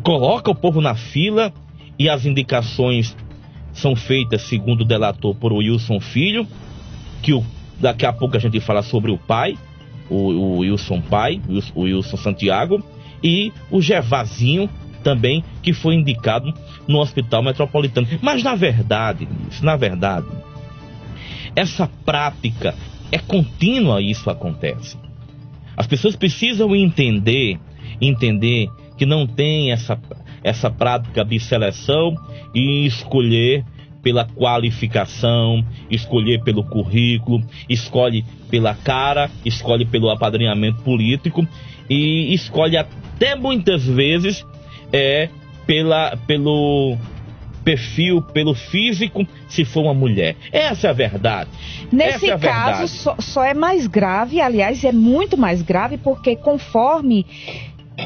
coloca 0.03 0.51
o 0.51 0.55
povo 0.55 0.81
na 0.81 0.95
fila 0.95 1.53
e 1.99 2.09
as 2.09 2.27
indicações 2.27 3.17
são 3.73 3.95
feitas, 3.95 4.43
segundo 4.43 4.81
o 4.81 4.85
delator, 4.85 5.35
por 5.35 5.53
Wilson 5.53 6.01
Filho, 6.01 6.47
que 7.23 7.33
o- 7.33 7.45
daqui 7.79 8.05
a 8.05 8.13
pouco 8.13 8.37
a 8.37 8.41
gente 8.41 8.59
fala 8.61 8.83
sobre 8.83 9.11
o 9.11 9.19
pai, 9.19 9.57
o, 10.11 10.17
o 10.17 10.59
Wilson 10.59 11.01
pai, 11.01 11.41
o 11.75 11.83
Wilson- 11.83 12.17
Santiago, 12.17 12.83
e 13.23 13.53
o 13.71 13.81
Gervazinho 13.81 14.69
também, 15.03 15.45
que 15.63 15.73
foi 15.73 15.95
indicado 15.95 16.53
no 16.87 16.99
Hospital 16.99 17.43
Metropolitano. 17.43 18.07
Mas 18.21 18.43
na 18.43 18.55
verdade, 18.55 19.29
na 19.63 19.77
verdade, 19.77 20.27
essa 21.55 21.89
prática 22.05 22.75
é 23.11 23.19
contínua, 23.19 24.03
isso 24.03 24.29
acontece. 24.31 24.97
As 25.77 25.87
pessoas 25.87 26.17
precisam 26.17 26.75
entender, 26.75 27.59
entender 28.01 28.69
que 28.97 29.07
não 29.07 29.27
tem 29.27 29.73
essa 29.73 29.99
essa 30.43 30.71
prática 30.71 31.25
de 31.25 31.39
seleção 31.41 32.15
e 32.55 32.87
escolher 32.87 33.65
pela 34.03 34.25
qualificação, 34.25 35.65
escolher 35.91 36.43
pelo 36.43 36.65
currículo, 36.65 37.43
escolhe 37.69 38.25
pela 38.51 38.75
cara, 38.75 39.31
escolhe 39.45 39.85
pelo 39.85 40.11
apadrinhamento 40.11 40.83
político 40.83 41.47
e 41.89 42.33
escolhe 42.35 42.77
até 42.77 43.35
muitas 43.35 43.85
vezes 43.85 44.45
é 44.93 45.29
pela 45.67 46.17
pelo 46.27 46.97
perfil, 47.65 48.23
pelo 48.23 48.55
físico, 48.55 49.27
se 49.47 49.63
for 49.63 49.83
uma 49.83 49.93
mulher. 49.93 50.37
Essa 50.51 50.87
é 50.87 50.91
a 50.91 50.95
verdade. 50.95 51.51
Nesse 51.93 52.31
é 52.31 52.33
a 52.33 52.39
caso, 52.39 52.65
verdade. 52.65 52.89
só, 52.89 53.17
só 53.19 53.45
é 53.45 53.53
mais 53.53 53.87
grave, 53.87 54.41
aliás, 54.41 54.83
é 54.85 54.93
muito 54.93 55.37
mais 55.37 55.61
grave, 55.61 55.99
porque 55.99 56.35
conforme 56.35 57.27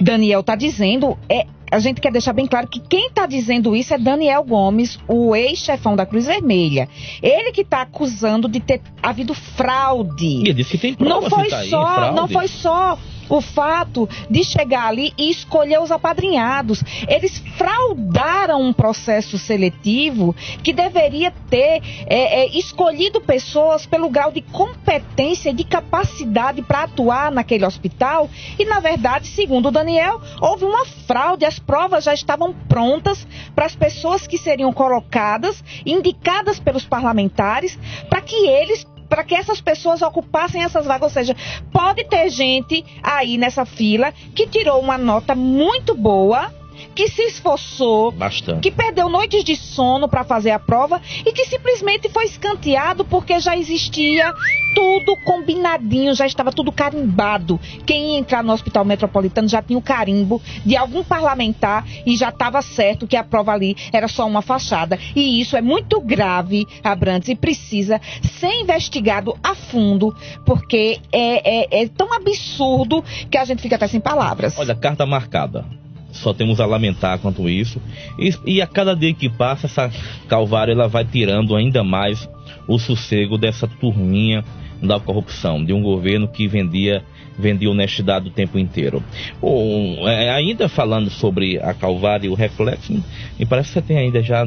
Daniel 0.01 0.41
está 0.41 0.57
dizendo, 0.57 1.17
é, 1.29 1.47
a 1.73 1.79
gente 1.79 2.02
quer 2.02 2.12
deixar 2.12 2.35
bem 2.35 2.47
claro 2.47 2.69
que 2.69 2.79
quem 2.79 3.07
está 3.07 3.25
dizendo 3.25 3.75
isso 3.75 3.95
é 3.95 3.99
Daniel 3.99 4.45
Gomes, 4.45 4.99
o 5.09 5.35
ex-chefão 5.35 5.97
da 5.97 6.05
Cruz 6.05 6.26
Vermelha. 6.26 6.87
Ele 7.23 7.50
que 7.50 7.62
está 7.62 7.81
acusando 7.81 8.47
de 8.47 8.61
ter 8.61 8.83
havido 9.02 9.33
fraude. 9.33 10.43
E 10.47 10.52
disse 10.52 10.73
que 10.73 10.79
tem 10.79 10.93
prova 10.93 11.23
Não 11.23 11.31
foi 11.31 11.49
tá 11.49 11.59
aí, 11.61 11.71
só, 11.71 11.95
fraude. 11.95 12.17
não 12.17 12.29
foi 12.29 12.47
só 12.49 12.99
o 13.37 13.41
fato 13.41 14.09
de 14.29 14.45
chegar 14.45 14.87
ali 14.89 15.12
e 15.17 15.31
escolher 15.31 15.81
os 15.81 15.91
apadrinhados. 15.91 16.83
Eles 17.09 17.43
fraudaram 17.57 18.61
um 18.61 18.73
processo 18.73 19.39
seletivo 19.39 20.35
que 20.62 20.73
deveria 20.73 21.33
ter 21.49 21.83
é, 22.07 22.43
é, 22.43 22.59
escolhido 22.59 23.21
pessoas 23.21 23.87
pelo 23.87 24.11
grau 24.11 24.31
de 24.31 24.43
competência 24.43 25.51
e 25.51 25.55
de 25.55 25.65
capacidade 25.65 26.61
para 26.62 26.83
atuar 26.83 27.31
naquele 27.31 27.65
hospital. 27.65 28.29
E, 28.59 28.65
na 28.65 28.81
verdade, 28.81 29.27
segundo 29.29 29.69
o 29.69 29.73
Daniel, 29.73 30.21
houve 30.41 30.65
uma 30.65 30.85
fraude. 30.85 31.47
As 31.47 31.59
provas 31.59 32.05
já 32.05 32.12
estavam 32.12 32.53
prontas 32.69 33.27
para 33.55 33.65
as 33.65 33.75
pessoas 33.75 34.27
que 34.27 34.37
seriam 34.37 34.73
colocadas, 34.73 35.62
indicadas 35.87 36.61
pelos 36.61 36.85
parlamentares, 36.85 37.79
para 38.11 38.21
que 38.21 38.47
eles 38.47 38.87
para 39.12 39.25
que 39.25 39.35
essas 39.35 39.61
pessoas 39.61 40.00
ocupassem 40.00 40.64
essas 40.64 40.87
vagas. 40.87 41.02
Ou 41.02 41.11
seja, 41.11 41.37
pode 41.71 42.02
ter 42.04 42.31
gente 42.31 42.83
aí 43.02 43.37
nessa 43.37 43.66
fila 43.66 44.11
que 44.35 44.47
tirou 44.47 44.81
uma 44.81 44.97
nota 44.97 45.35
muito 45.35 45.95
boa, 45.95 46.50
que 46.95 47.09
se 47.09 47.23
esforçou, 47.23 48.11
Bastante. 48.12 48.61
que 48.61 48.71
perdeu 48.71 49.09
noites 49.09 49.45
de 49.45 49.57
sono 49.57 50.09
para 50.09 50.25
fazer 50.25 50.51
a 50.51 50.59
prova 50.59 51.01
e 51.25 51.33
que 51.33 51.45
simplesmente 51.47 52.09
foi 52.09 52.25
escanteado 52.25 53.05
porque 53.05 53.39
já 53.41 53.57
existia 53.57 54.33
tudo 54.75 55.17
combinadinho, 55.25 56.15
já 56.15 56.27
estava 56.27 56.51
tudo 56.51 56.73
carimbado. 56.73 57.61
Quem 57.85 58.12
ia 58.15 58.19
entrar 58.19 58.43
no 58.43 58.53
hospital 58.53 58.85
metropolitano 58.85 59.47
já 59.49 59.61
tinha 59.62 59.79
o 59.79 59.83
carimbo 59.83 60.41
de 60.65 60.77
algum 60.77 61.05
parlamentar 61.05 61.85
e 62.07 62.17
já 62.17 62.31
estava 62.31 62.62
certo 62.62 63.07
que 63.07 63.17
a 63.17 63.23
prova 63.25 63.53
ali 63.53 63.77
era 63.93 64.09
só 64.09 64.27
uma 64.27 64.41
fachada. 64.43 64.99
E 65.15 65.41
isso 65.41 65.57
é 65.57 65.61
muito 65.62 66.01
grave, 66.01 66.67
Abrantes, 66.83 67.29
e 67.29 67.35
precisa 67.35 68.01
ser 68.39 68.61
investigado 68.61 69.37
a 69.43 69.55
fundo, 69.55 70.15
porque 70.47 70.99
é, 71.12 71.79
é- 71.79 71.83
é 71.83 71.89
tão 71.89 72.12
absurdo 72.15 73.05
que 73.31 73.37
a 73.37 73.45
gente 73.45 73.61
fica 73.61 73.77
até 73.77 73.87
sem 73.87 74.01
palavras. 74.01 74.59
Olha, 74.59 74.75
carta 74.75 75.05
marcada. 75.05 75.65
Só 76.12 76.33
temos 76.33 76.61
a 76.61 76.66
lamentar 76.66 77.19
quanto 77.19 77.49
isso. 77.49 77.81
E, 78.19 78.31
e 78.47 78.62
a 78.62 78.66
cada 78.66 78.95
dia 78.95 79.12
que 79.14 79.28
passa, 79.28 79.66
essa 79.66 79.90
Calvário 80.28 80.73
ela 80.73 80.87
vai 80.87 81.04
tirando 81.04 81.57
ainda 81.57 81.83
mais 81.83 82.28
o 82.69 82.78
sossego 82.78 83.37
dessa 83.37 83.66
turminha 83.66 84.45
da 84.83 84.99
corrupção, 84.99 85.64
de 85.64 85.73
um 85.73 85.81
governo 85.81 86.26
que 86.26 86.49
vendia, 86.49 87.04
vendia 87.38 87.71
honestidade 87.71 88.28
o 88.28 88.33
tempo 88.33 88.59
inteiro. 88.59 89.02
Bom, 89.40 90.09
é, 90.09 90.31
ainda 90.31 90.69
falando 90.69 91.09
sobre 91.09 91.59
a 91.61 91.73
Calvário 91.73 92.26
e 92.26 92.28
o 92.28 92.35
reflexo, 92.35 92.92
me 93.38 93.47
parece 93.47 93.69
que 93.69 93.75
você 93.75 93.83
tem 93.83 93.97
ainda 93.97 94.23
já 94.23 94.45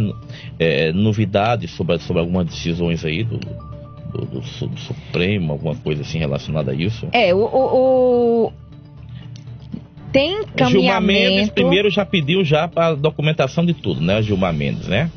é, 0.60 0.92
novidades 0.92 1.72
sobre, 1.72 1.98
sobre 2.00 2.22
algumas 2.22 2.48
decisões 2.48 3.06
aí 3.06 3.24
do, 3.24 3.38
do, 3.38 4.26
do 4.26 4.40
do 4.42 4.80
Supremo, 4.80 5.54
alguma 5.54 5.76
coisa 5.76 6.02
assim 6.02 6.20
relacionada 6.20 6.72
a 6.72 6.76
isso. 6.76 7.08
É, 7.12 7.34
o. 7.34 7.40
o- 7.40 8.54
o- 10.16 10.46
Tem 10.56 10.68
Gilmar 10.70 11.02
Mendes 11.02 11.50
primeiro 11.50 11.90
já 11.90 12.06
pediu 12.06 12.44
já 12.44 12.70
a 12.76 12.94
documentação 12.94 13.66
de 13.66 13.74
tudo, 13.74 14.02
né? 14.02 14.22
Gilmar 14.22 14.54
Mendes, 14.54 14.88
né? 14.88 15.10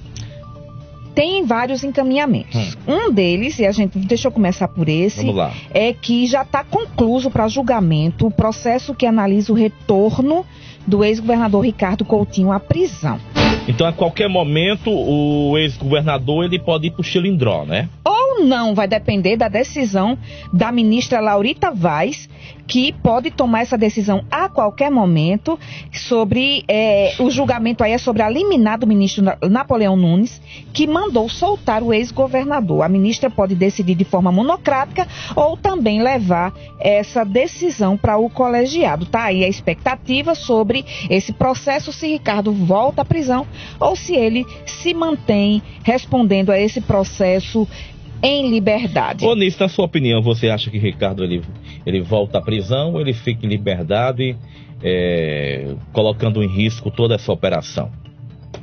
Tem 1.15 1.45
vários 1.45 1.83
encaminhamentos. 1.83 2.77
Um 2.87 3.11
deles, 3.13 3.59
e 3.59 3.67
a 3.67 3.73
gente. 3.73 3.99
Deixa 3.99 4.29
eu 4.29 4.33
começar 4.33 4.69
por 4.69 4.89
esse. 4.89 5.21
Hum. 5.21 5.33
Vamos 5.33 5.37
lá. 5.37 5.53
é 5.75 5.93
que 5.93 6.27
já 6.29 6.43
está 6.43 6.63
concluso 6.63 7.29
para 7.31 7.49
julgamento 7.49 8.27
o 8.27 8.31
processo 8.31 8.95
que 8.95 9.05
analisa 9.05 9.53
o 9.53 9.57
retorno 9.57 10.47
do 10.87 11.05
ex-governador 11.05 11.65
Ricardo 11.65 12.05
Coutinho 12.05 12.53
à 12.53 12.61
prisão. 12.61 13.19
Então, 13.67 13.87
a 13.87 13.93
qualquer 13.93 14.29
momento, 14.29 14.91
o 14.91 15.59
ex-governador 15.59 16.45
ele 16.45 16.59
pode 16.59 16.87
ir 16.87 16.91
pro 16.93 17.03
Chilindró, 17.03 17.65
né? 17.67 17.89
Ou 18.05 18.18
não, 18.45 18.75
vai 18.75 18.87
depender 18.89 19.37
da 19.37 19.49
decisão 19.49 20.19
da 20.53 20.71
ministra 20.73 21.21
Laurita 21.21 21.71
Vaz, 21.71 22.29
que 22.67 22.93
pode 22.93 23.31
tomar 23.31 23.63
essa 23.63 23.79
decisão 23.79 24.25
a 24.31 24.49
qualquer 24.49 24.91
momento 24.91 25.59
sobre 25.93 26.65
é, 26.69 27.15
o 27.19 27.31
julgamento 27.31 27.83
aí 27.83 27.93
é 27.93 27.99
sobre 27.99 28.21
a 28.23 28.29
liminar 28.29 28.79
do 28.79 28.87
ministro 28.87 29.25
Na- 29.25 29.39
Napoleão 29.49 29.97
Nunes, 29.97 30.41
que 30.73 30.87
mandou 30.87 31.29
soltar 31.29 31.83
o 31.83 31.95
ex-governador. 31.95 32.83
A 32.83 32.89
ministra 32.89 33.31
pode 33.31 33.55
decidir 33.55 33.95
de 33.95 34.05
forma 34.05 34.31
monocrática 34.31 35.09
ou 35.35 35.57
também 35.57 36.03
levar 36.03 36.53
essa 36.79 37.25
decisão 37.25 37.97
para 37.97 38.19
o 38.19 38.29
colegiado. 38.29 39.07
Tá 39.07 39.25
aí 39.25 39.45
a 39.45 39.49
expectativa 39.49 40.35
sobre 40.35 40.85
esse 41.09 41.33
processo 41.33 41.93
se 41.93 42.07
Ricardo 42.07 42.53
volta 42.53 43.01
à 43.03 43.05
prisão 43.05 43.47
ou 43.81 43.97
se 43.97 44.15
ele 44.15 44.45
se 44.67 44.93
mantém 44.93 45.63
respondendo 45.83 46.51
a 46.51 46.61
esse 46.61 46.81
processo 46.83 47.67
em 48.23 48.51
liberdade. 48.51 49.25
Ô, 49.25 49.35
Nisso, 49.35 49.59
na 49.61 49.69
sua 49.69 49.85
opinião, 49.85 50.21
você 50.23 50.49
acha 50.49 50.71
que 50.71 50.79
Ricardo 50.79 51.23
ele, 51.23 51.43
ele 51.87 52.01
volta 52.01 52.39
à 52.39 52.43
prisão 52.43 52.93
ou 52.95 53.01
ele 53.01 53.13
fica 53.13 53.47
em 53.47 53.49
liberdade, 53.49 54.37
é, 54.83 55.75
colocando 55.93 56.43
em 56.43 56.49
risco 56.49 56.91
toda 56.91 57.15
essa 57.15 57.33
operação? 57.33 57.91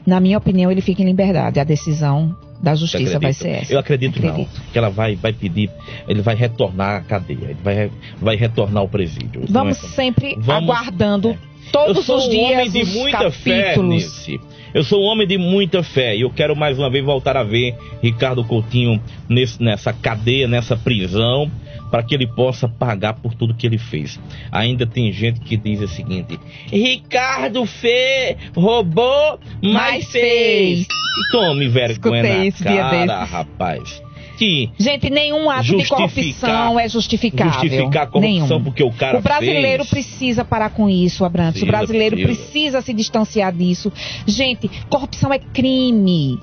Na 0.05 0.19
minha 0.19 0.37
opinião, 0.37 0.71
ele 0.71 0.81
fica 0.81 1.01
em 1.01 1.05
liberdade. 1.05 1.59
A 1.59 1.63
decisão 1.63 2.35
da 2.61 2.75
justiça 2.75 3.19
vai 3.19 3.33
ser 3.33 3.49
essa. 3.49 3.73
Eu 3.73 3.79
acredito, 3.79 4.21
não. 4.21 4.29
Acredito. 4.29 4.61
Que 4.71 4.77
ela 4.77 4.89
vai, 4.89 5.15
vai 5.15 5.33
pedir, 5.33 5.69
ele 6.07 6.21
vai 6.21 6.35
retornar 6.35 6.97
à 6.97 7.01
cadeia, 7.01 7.37
ele 7.45 7.57
vai, 7.63 7.91
vai 8.19 8.35
retornar 8.35 8.81
ao 8.81 8.87
presídio. 8.87 9.41
Não 9.41 9.61
Vamos 9.63 9.83
é- 9.83 9.87
sempre 9.87 10.35
Vamos- 10.39 10.69
aguardando 10.69 11.29
é. 11.31 11.37
todos 11.71 12.07
os 12.07 12.25
um 12.25 12.29
dias 12.29 12.51
homem 12.51 12.69
de 12.71 12.81
os 12.81 12.93
muita 12.93 13.31
fé, 13.31 13.61
capítulos. 13.73 14.27
Eu 14.75 14.83
sou 14.83 15.01
um 15.01 15.05
homem 15.05 15.25
de 15.25 15.37
muita 15.37 15.81
fé 15.81 16.15
e 16.17 16.21
eu 16.21 16.29
quero 16.29 16.53
mais 16.53 16.77
uma 16.77 16.89
vez 16.89 17.03
voltar 17.03 17.37
a 17.37 17.43
ver 17.43 17.73
Ricardo 18.03 18.43
Coutinho 18.43 19.01
nesse- 19.29 19.63
nessa 19.63 19.93
cadeia, 19.93 20.49
nessa 20.49 20.75
prisão, 20.75 21.49
para 21.89 22.03
que 22.03 22.13
ele 22.13 22.27
possa 22.27 22.67
pagar 22.67 23.13
por 23.13 23.33
tudo 23.33 23.53
que 23.53 23.65
ele 23.65 23.77
fez. 23.77 24.19
Ainda 24.51 24.85
tem 24.85 25.13
gente 25.13 25.39
que 25.39 25.55
diz 25.55 25.79
o 25.79 25.87
seguinte: 25.87 26.37
Ricardo 26.69 27.65
fez, 27.65 28.35
roubou, 28.53 29.39
mas 29.63 29.73
Mas 29.73 30.11
fez. 30.11 30.77
fez. 30.79 30.87
Tome 31.31 31.69
vergonha 31.69 32.45
Escutei 32.47 32.73
na 32.73 33.05
cara, 33.07 33.23
rapaz. 33.23 34.03
Que 34.37 34.69
Gente, 34.77 35.09
nenhum 35.09 35.49
ato 35.49 35.63
de 35.77 35.87
corrupção 35.87 36.79
é 36.79 36.87
justificável. 36.89 37.53
justificar 37.53 38.03
a 38.03 38.07
corrupção 38.07 38.47
nenhum. 38.57 38.63
porque 38.63 38.83
o 38.83 38.91
cara 38.91 39.17
O 39.17 39.21
brasileiro 39.21 39.85
fez. 39.85 40.05
precisa 40.07 40.43
parar 40.45 40.69
com 40.71 40.89
isso, 40.89 41.23
Abrantes. 41.25 41.61
O 41.61 41.65
brasileiro 41.65 42.15
precisa. 42.17 42.41
precisa 42.51 42.81
se 42.81 42.93
distanciar 42.93 43.53
disso. 43.53 43.91
Gente, 44.27 44.69
corrupção 44.89 45.31
é 45.33 45.39
crime. 45.39 46.39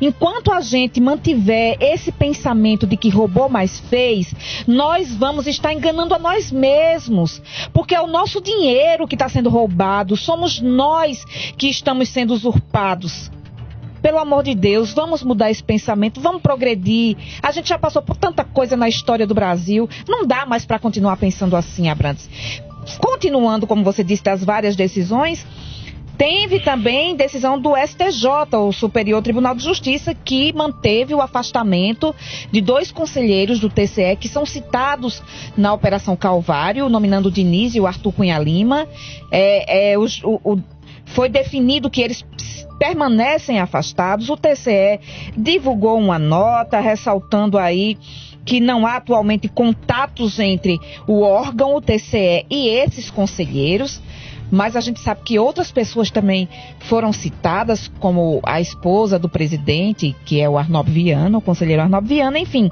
Enquanto 0.00 0.52
a 0.52 0.60
gente 0.60 1.00
mantiver 1.00 1.76
esse 1.80 2.12
pensamento 2.12 2.86
de 2.86 2.96
que 2.96 3.08
roubou, 3.08 3.48
mas 3.48 3.80
fez, 3.80 4.32
nós 4.66 5.12
vamos 5.14 5.46
estar 5.46 5.72
enganando 5.72 6.14
a 6.14 6.18
nós 6.18 6.52
mesmos. 6.52 7.42
Porque 7.72 7.94
é 7.94 8.00
o 8.00 8.06
nosso 8.06 8.40
dinheiro 8.40 9.08
que 9.08 9.14
está 9.16 9.28
sendo 9.28 9.48
roubado, 9.48 10.16
somos 10.16 10.60
nós 10.60 11.24
que 11.56 11.68
estamos 11.68 12.10
sendo 12.10 12.32
usurpados. 12.34 13.30
Pelo 14.02 14.18
amor 14.18 14.42
de 14.44 14.54
Deus, 14.54 14.92
vamos 14.92 15.22
mudar 15.22 15.50
esse 15.50 15.62
pensamento, 15.62 16.20
vamos 16.20 16.42
progredir. 16.42 17.16
A 17.42 17.50
gente 17.50 17.68
já 17.68 17.78
passou 17.78 18.02
por 18.02 18.16
tanta 18.16 18.44
coisa 18.44 18.76
na 18.76 18.88
história 18.88 19.26
do 19.26 19.34
Brasil, 19.34 19.88
não 20.08 20.26
dá 20.26 20.46
mais 20.46 20.64
para 20.64 20.78
continuar 20.78 21.16
pensando 21.16 21.56
assim, 21.56 21.88
Abrantes. 21.88 22.28
Continuando, 22.98 23.66
como 23.66 23.84
você 23.84 24.02
disse, 24.02 24.22
das 24.22 24.42
várias 24.42 24.74
decisões, 24.74 25.46
teve 26.16 26.58
também 26.60 27.14
decisão 27.14 27.58
do 27.60 27.76
STJ, 27.76 28.56
o 28.56 28.72
Superior 28.72 29.22
Tribunal 29.22 29.54
de 29.54 29.62
Justiça, 29.62 30.14
que 30.14 30.52
manteve 30.52 31.14
o 31.14 31.20
afastamento 31.20 32.14
de 32.50 32.60
dois 32.60 32.90
conselheiros 32.90 33.60
do 33.60 33.68
TCE 33.68 34.16
que 34.18 34.26
são 34.28 34.44
citados 34.46 35.22
na 35.56 35.72
Operação 35.72 36.16
Calvário, 36.16 36.88
nominando 36.88 37.26
o 37.26 37.30
Diniz 37.30 37.74
e 37.74 37.80
o 37.80 37.86
Arthur 37.86 38.12
Cunha 38.12 38.38
Lima. 38.38 38.86
É, 39.30 39.92
é, 39.92 39.98
o- 39.98 40.06
o- 40.24 40.58
foi 41.14 41.28
definido 41.28 41.90
que 41.90 42.00
eles 42.00 42.24
permanecem 42.78 43.58
afastados. 43.58 44.30
O 44.30 44.36
TCE 44.36 45.00
divulgou 45.36 45.98
uma 45.98 46.18
nota 46.18 46.80
ressaltando 46.80 47.58
aí 47.58 47.98
que 48.44 48.60
não 48.60 48.86
há 48.86 48.96
atualmente 48.96 49.46
contatos 49.46 50.38
entre 50.38 50.80
o 51.06 51.20
órgão, 51.20 51.74
o 51.76 51.82
TCE 51.82 52.46
e 52.48 52.68
esses 52.68 53.10
conselheiros. 53.10 54.00
mas 54.50 54.74
a 54.74 54.80
gente 54.80 54.98
sabe 55.00 55.20
que 55.22 55.38
outras 55.38 55.70
pessoas 55.70 56.10
também 56.10 56.48
foram 56.78 57.12
citadas, 57.12 57.86
como 58.00 58.40
a 58.42 58.58
esposa 58.58 59.18
do 59.18 59.28
presidente, 59.28 60.16
que 60.24 60.40
é 60.40 60.48
o 60.48 60.56
Arnob 60.56 60.90
Viana, 60.90 61.36
o 61.36 61.42
conselheiro 61.42 61.82
Arnob 61.82 62.08
Viana, 62.08 62.38
enfim. 62.38 62.70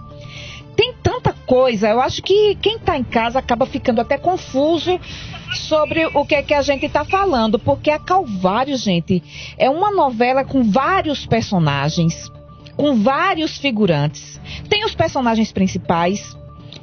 Tem 0.74 0.94
tanta 1.02 1.34
coisa, 1.46 1.90
eu 1.90 2.00
acho 2.00 2.22
que 2.22 2.54
quem 2.62 2.76
está 2.76 2.96
em 2.96 3.04
casa 3.04 3.38
acaba 3.38 3.66
ficando 3.66 4.00
até 4.00 4.16
confuso 4.16 4.98
sobre 5.56 6.06
o 6.06 6.24
que 6.24 6.34
é 6.34 6.42
que 6.42 6.54
a 6.54 6.62
gente 6.62 6.86
está 6.86 7.04
falando, 7.04 7.58
porque 7.58 7.90
a 7.90 7.98
Calvário, 7.98 8.76
gente, 8.76 9.22
é 9.58 9.68
uma 9.68 9.90
novela 9.90 10.44
com 10.44 10.62
vários 10.62 11.26
personagens, 11.26 12.30
com 12.76 13.02
vários 13.02 13.56
figurantes. 13.56 14.40
Tem 14.68 14.84
os 14.84 14.94
personagens 14.94 15.52
principais, 15.52 16.36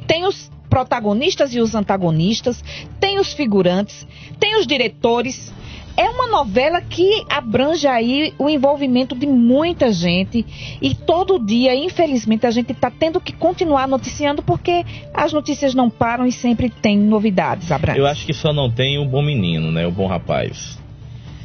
tem 0.07 0.25
os 0.25 0.51
protagonistas 0.69 1.53
e 1.53 1.59
os 1.59 1.75
antagonistas, 1.75 2.63
tem 2.99 3.19
os 3.19 3.31
figurantes, 3.31 4.07
tem 4.39 4.59
os 4.59 4.65
diretores. 4.65 5.53
É 5.95 6.09
uma 6.09 6.27
novela 6.27 6.81
que 6.81 7.23
abrange 7.29 7.85
aí 7.85 8.33
o 8.39 8.49
envolvimento 8.49 9.15
de 9.15 9.27
muita 9.27 9.91
gente 9.91 10.43
e 10.81 10.95
todo 10.95 11.37
dia, 11.37 11.75
infelizmente, 11.75 12.47
a 12.47 12.51
gente 12.51 12.71
está 12.71 12.89
tendo 12.89 13.21
que 13.21 13.31
continuar 13.31 13.87
noticiando 13.87 14.41
porque 14.41 14.83
as 15.13 15.31
notícias 15.31 15.75
não 15.75 15.89
param 15.89 16.25
e 16.25 16.31
sempre 16.31 16.69
tem 16.69 16.97
novidades, 16.97 17.71
Abrantes. 17.71 17.99
Eu 17.99 18.07
acho 18.07 18.25
que 18.25 18.33
só 18.33 18.51
não 18.51 18.71
tem 18.71 18.97
o 18.97 19.05
bom 19.05 19.21
menino, 19.21 19.71
né? 19.71 19.85
O 19.85 19.91
bom 19.91 20.07
rapaz. 20.07 20.79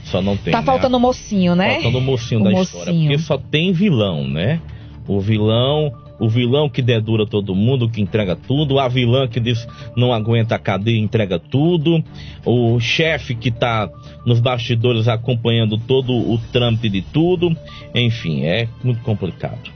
Só 0.04 0.22
não 0.22 0.36
tem. 0.36 0.50
Tá 0.50 0.60
né? 0.60 0.66
faltando 0.66 0.96
o 0.96 1.00
mocinho, 1.00 1.54
né? 1.54 1.74
Faltando 1.74 1.98
o 1.98 2.00
mocinho 2.00 2.40
O 2.40 2.44
da 2.44 2.50
mocinho. 2.50 2.80
história. 2.80 2.92
Porque 3.00 3.18
só 3.18 3.36
tem 3.36 3.72
vilão, 3.72 4.26
né? 4.26 4.60
O 5.06 5.20
vilão, 5.20 5.92
o 6.18 6.28
vilão 6.28 6.68
que 6.68 6.82
dedura 6.82 7.26
todo 7.26 7.54
mundo, 7.54 7.88
que 7.88 8.00
entrega 8.00 8.34
tudo, 8.34 8.78
a 8.78 8.88
vilã 8.88 9.28
que 9.28 9.38
diz 9.38 9.66
não 9.96 10.12
aguenta 10.12 10.54
a 10.54 10.58
cadeia 10.58 10.96
e 10.96 11.00
entrega 11.00 11.38
tudo, 11.38 12.02
o 12.44 12.80
chefe 12.80 13.34
que 13.34 13.50
tá 13.50 13.88
nos 14.26 14.40
bastidores 14.40 15.08
acompanhando 15.08 15.78
todo 15.78 16.12
o 16.12 16.38
trâmite 16.52 16.88
de 16.88 17.02
tudo. 17.02 17.56
Enfim, 17.94 18.44
é 18.44 18.68
muito 18.82 19.00
complicado. 19.02 19.70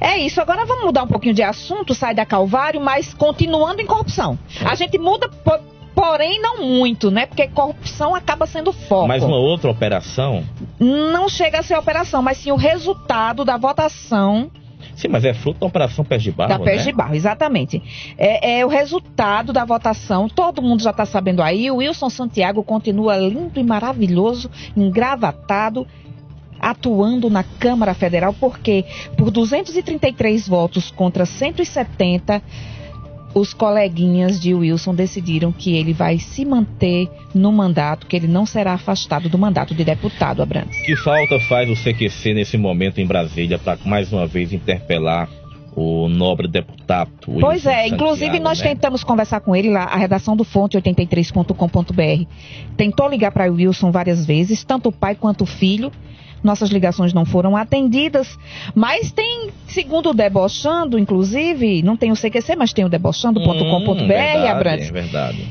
É 0.00 0.18
isso. 0.18 0.40
Agora 0.40 0.66
vamos 0.66 0.84
mudar 0.84 1.04
um 1.04 1.08
pouquinho 1.08 1.34
de 1.34 1.42
assunto, 1.42 1.94
sai 1.94 2.14
da 2.14 2.26
Calvário, 2.26 2.80
mas 2.80 3.14
continuando 3.14 3.80
em 3.80 3.86
corrupção. 3.86 4.38
A 4.64 4.74
gente 4.74 4.98
muda, 4.98 5.28
po- 5.28 5.60
porém 5.94 6.40
não 6.42 6.62
muito, 6.66 7.10
né? 7.10 7.24
Porque 7.26 7.46
corrupção 7.48 8.14
acaba 8.14 8.46
sendo 8.46 8.72
foco. 8.72 9.06
Mas 9.08 9.22
uma 9.22 9.36
outra 9.38 9.70
operação. 9.70 10.44
Não 10.78 11.28
chega 11.28 11.60
a 11.60 11.62
ser 11.62 11.78
operação, 11.78 12.20
mas 12.22 12.38
sim 12.38 12.50
o 12.50 12.56
resultado 12.56 13.44
da 13.44 13.56
votação 13.56 14.50
Sim, 14.94 15.08
mas 15.08 15.24
é 15.24 15.34
fruto 15.34 15.60
da 15.60 15.66
operação 15.66 16.04
Pés 16.04 16.22
de 16.22 16.30
Barro. 16.30 16.48
da 16.48 16.58
Pés 16.58 16.78
né? 16.78 16.84
de 16.84 16.92
Barro, 16.92 17.14
exatamente. 17.14 17.82
É, 18.16 18.60
é 18.60 18.66
o 18.66 18.68
resultado 18.68 19.52
da 19.52 19.64
votação, 19.64 20.28
todo 20.28 20.62
mundo 20.62 20.82
já 20.82 20.90
está 20.90 21.04
sabendo 21.04 21.42
aí. 21.42 21.70
O 21.70 21.76
Wilson 21.76 22.10
Santiago 22.10 22.62
continua 22.62 23.16
lindo 23.16 23.58
e 23.58 23.64
maravilhoso, 23.64 24.50
engravatado, 24.76 25.86
atuando 26.60 27.28
na 27.28 27.42
Câmara 27.42 27.92
Federal, 27.94 28.34
porque 28.38 28.84
por 29.16 29.30
233 29.30 30.48
votos 30.48 30.90
contra 30.90 31.26
170, 31.26 32.42
os 33.34 33.52
coleguinhas 33.52 34.40
de 34.40 34.54
Wilson 34.54 34.94
decidiram 34.94 35.50
que 35.50 35.76
ele 35.76 35.92
vai 35.92 36.18
se 36.18 36.44
manter 36.44 37.10
no 37.34 37.50
mandato, 37.50 38.06
que 38.06 38.16
ele 38.16 38.28
não 38.28 38.46
será 38.46 38.74
afastado 38.74 39.28
do 39.28 39.36
mandato 39.36 39.74
de 39.74 39.84
deputado, 39.84 40.40
Abrantes. 40.40 40.80
Que 40.86 40.96
falta 40.96 41.38
faz 41.40 41.68
o 41.68 41.74
CQC 41.74 42.34
nesse 42.34 42.56
momento 42.56 43.00
em 43.00 43.06
Brasília 43.06 43.58
para 43.58 43.78
mais 43.84 44.12
uma 44.12 44.26
vez 44.26 44.52
interpelar 44.52 45.28
o 45.74 46.08
nobre 46.08 46.46
deputado? 46.46 47.10
Pois 47.24 47.66
Wilson 47.66 47.70
é, 47.70 47.88
inclusive 47.88 48.26
Santiago, 48.26 48.44
nós 48.44 48.60
né? 48.60 48.68
tentamos 48.68 49.02
conversar 49.02 49.40
com 49.40 49.56
ele 49.56 49.70
lá, 49.70 49.84
a 49.84 49.96
redação 49.96 50.36
do 50.36 50.44
Fonte 50.44 50.76
83.com.br. 50.76 52.28
Tentou 52.76 53.08
ligar 53.08 53.32
para 53.32 53.50
o 53.50 53.56
Wilson 53.56 53.90
várias 53.90 54.24
vezes, 54.24 54.62
tanto 54.62 54.90
o 54.90 54.92
pai 54.92 55.16
quanto 55.16 55.42
o 55.42 55.46
filho. 55.46 55.90
Nossas 56.44 56.68
ligações 56.68 57.14
não 57.14 57.24
foram 57.24 57.56
atendidas, 57.56 58.38
mas 58.74 59.10
tem, 59.10 59.48
segundo 59.66 60.10
o 60.10 60.14
Debochando, 60.14 60.98
inclusive, 60.98 61.82
não 61.82 61.96
tem 61.96 62.12
o 62.12 62.14
CQC, 62.14 62.54
mas 62.54 62.74
tem 62.74 62.84
o 62.84 62.88
debochando.com.br, 62.90 63.90
Hum, 63.90 64.06
verdade, 64.06 64.46
Abrantes. 64.46 64.88
É 64.90 64.92
verdade. 64.92 65.48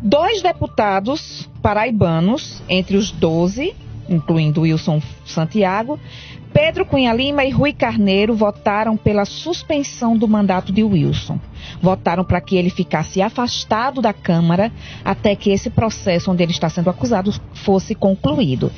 Dois 0.00 0.40
deputados 0.40 1.48
paraibanos, 1.60 2.62
entre 2.68 2.96
os 2.96 3.10
12, 3.10 3.74
incluindo 4.08 4.62
Wilson 4.62 5.02
Santiago, 5.24 5.98
Pedro 6.52 6.84
Cunha 6.84 7.12
Lima 7.12 7.44
e 7.44 7.50
Rui 7.50 7.72
Carneiro 7.72 8.34
votaram 8.34 8.96
pela 8.96 9.24
suspensão 9.24 10.16
do 10.16 10.26
mandato 10.26 10.72
de 10.72 10.82
Wilson. 10.82 11.38
Votaram 11.80 12.24
para 12.24 12.40
que 12.40 12.56
ele 12.56 12.70
ficasse 12.70 13.22
afastado 13.22 14.02
da 14.02 14.12
Câmara 14.12 14.72
até 15.04 15.36
que 15.36 15.50
esse 15.50 15.70
processo 15.70 16.30
onde 16.30 16.42
ele 16.42 16.50
está 16.50 16.68
sendo 16.68 16.90
acusado 16.90 17.32
fosse 17.54 17.94
concluído. 17.94 18.72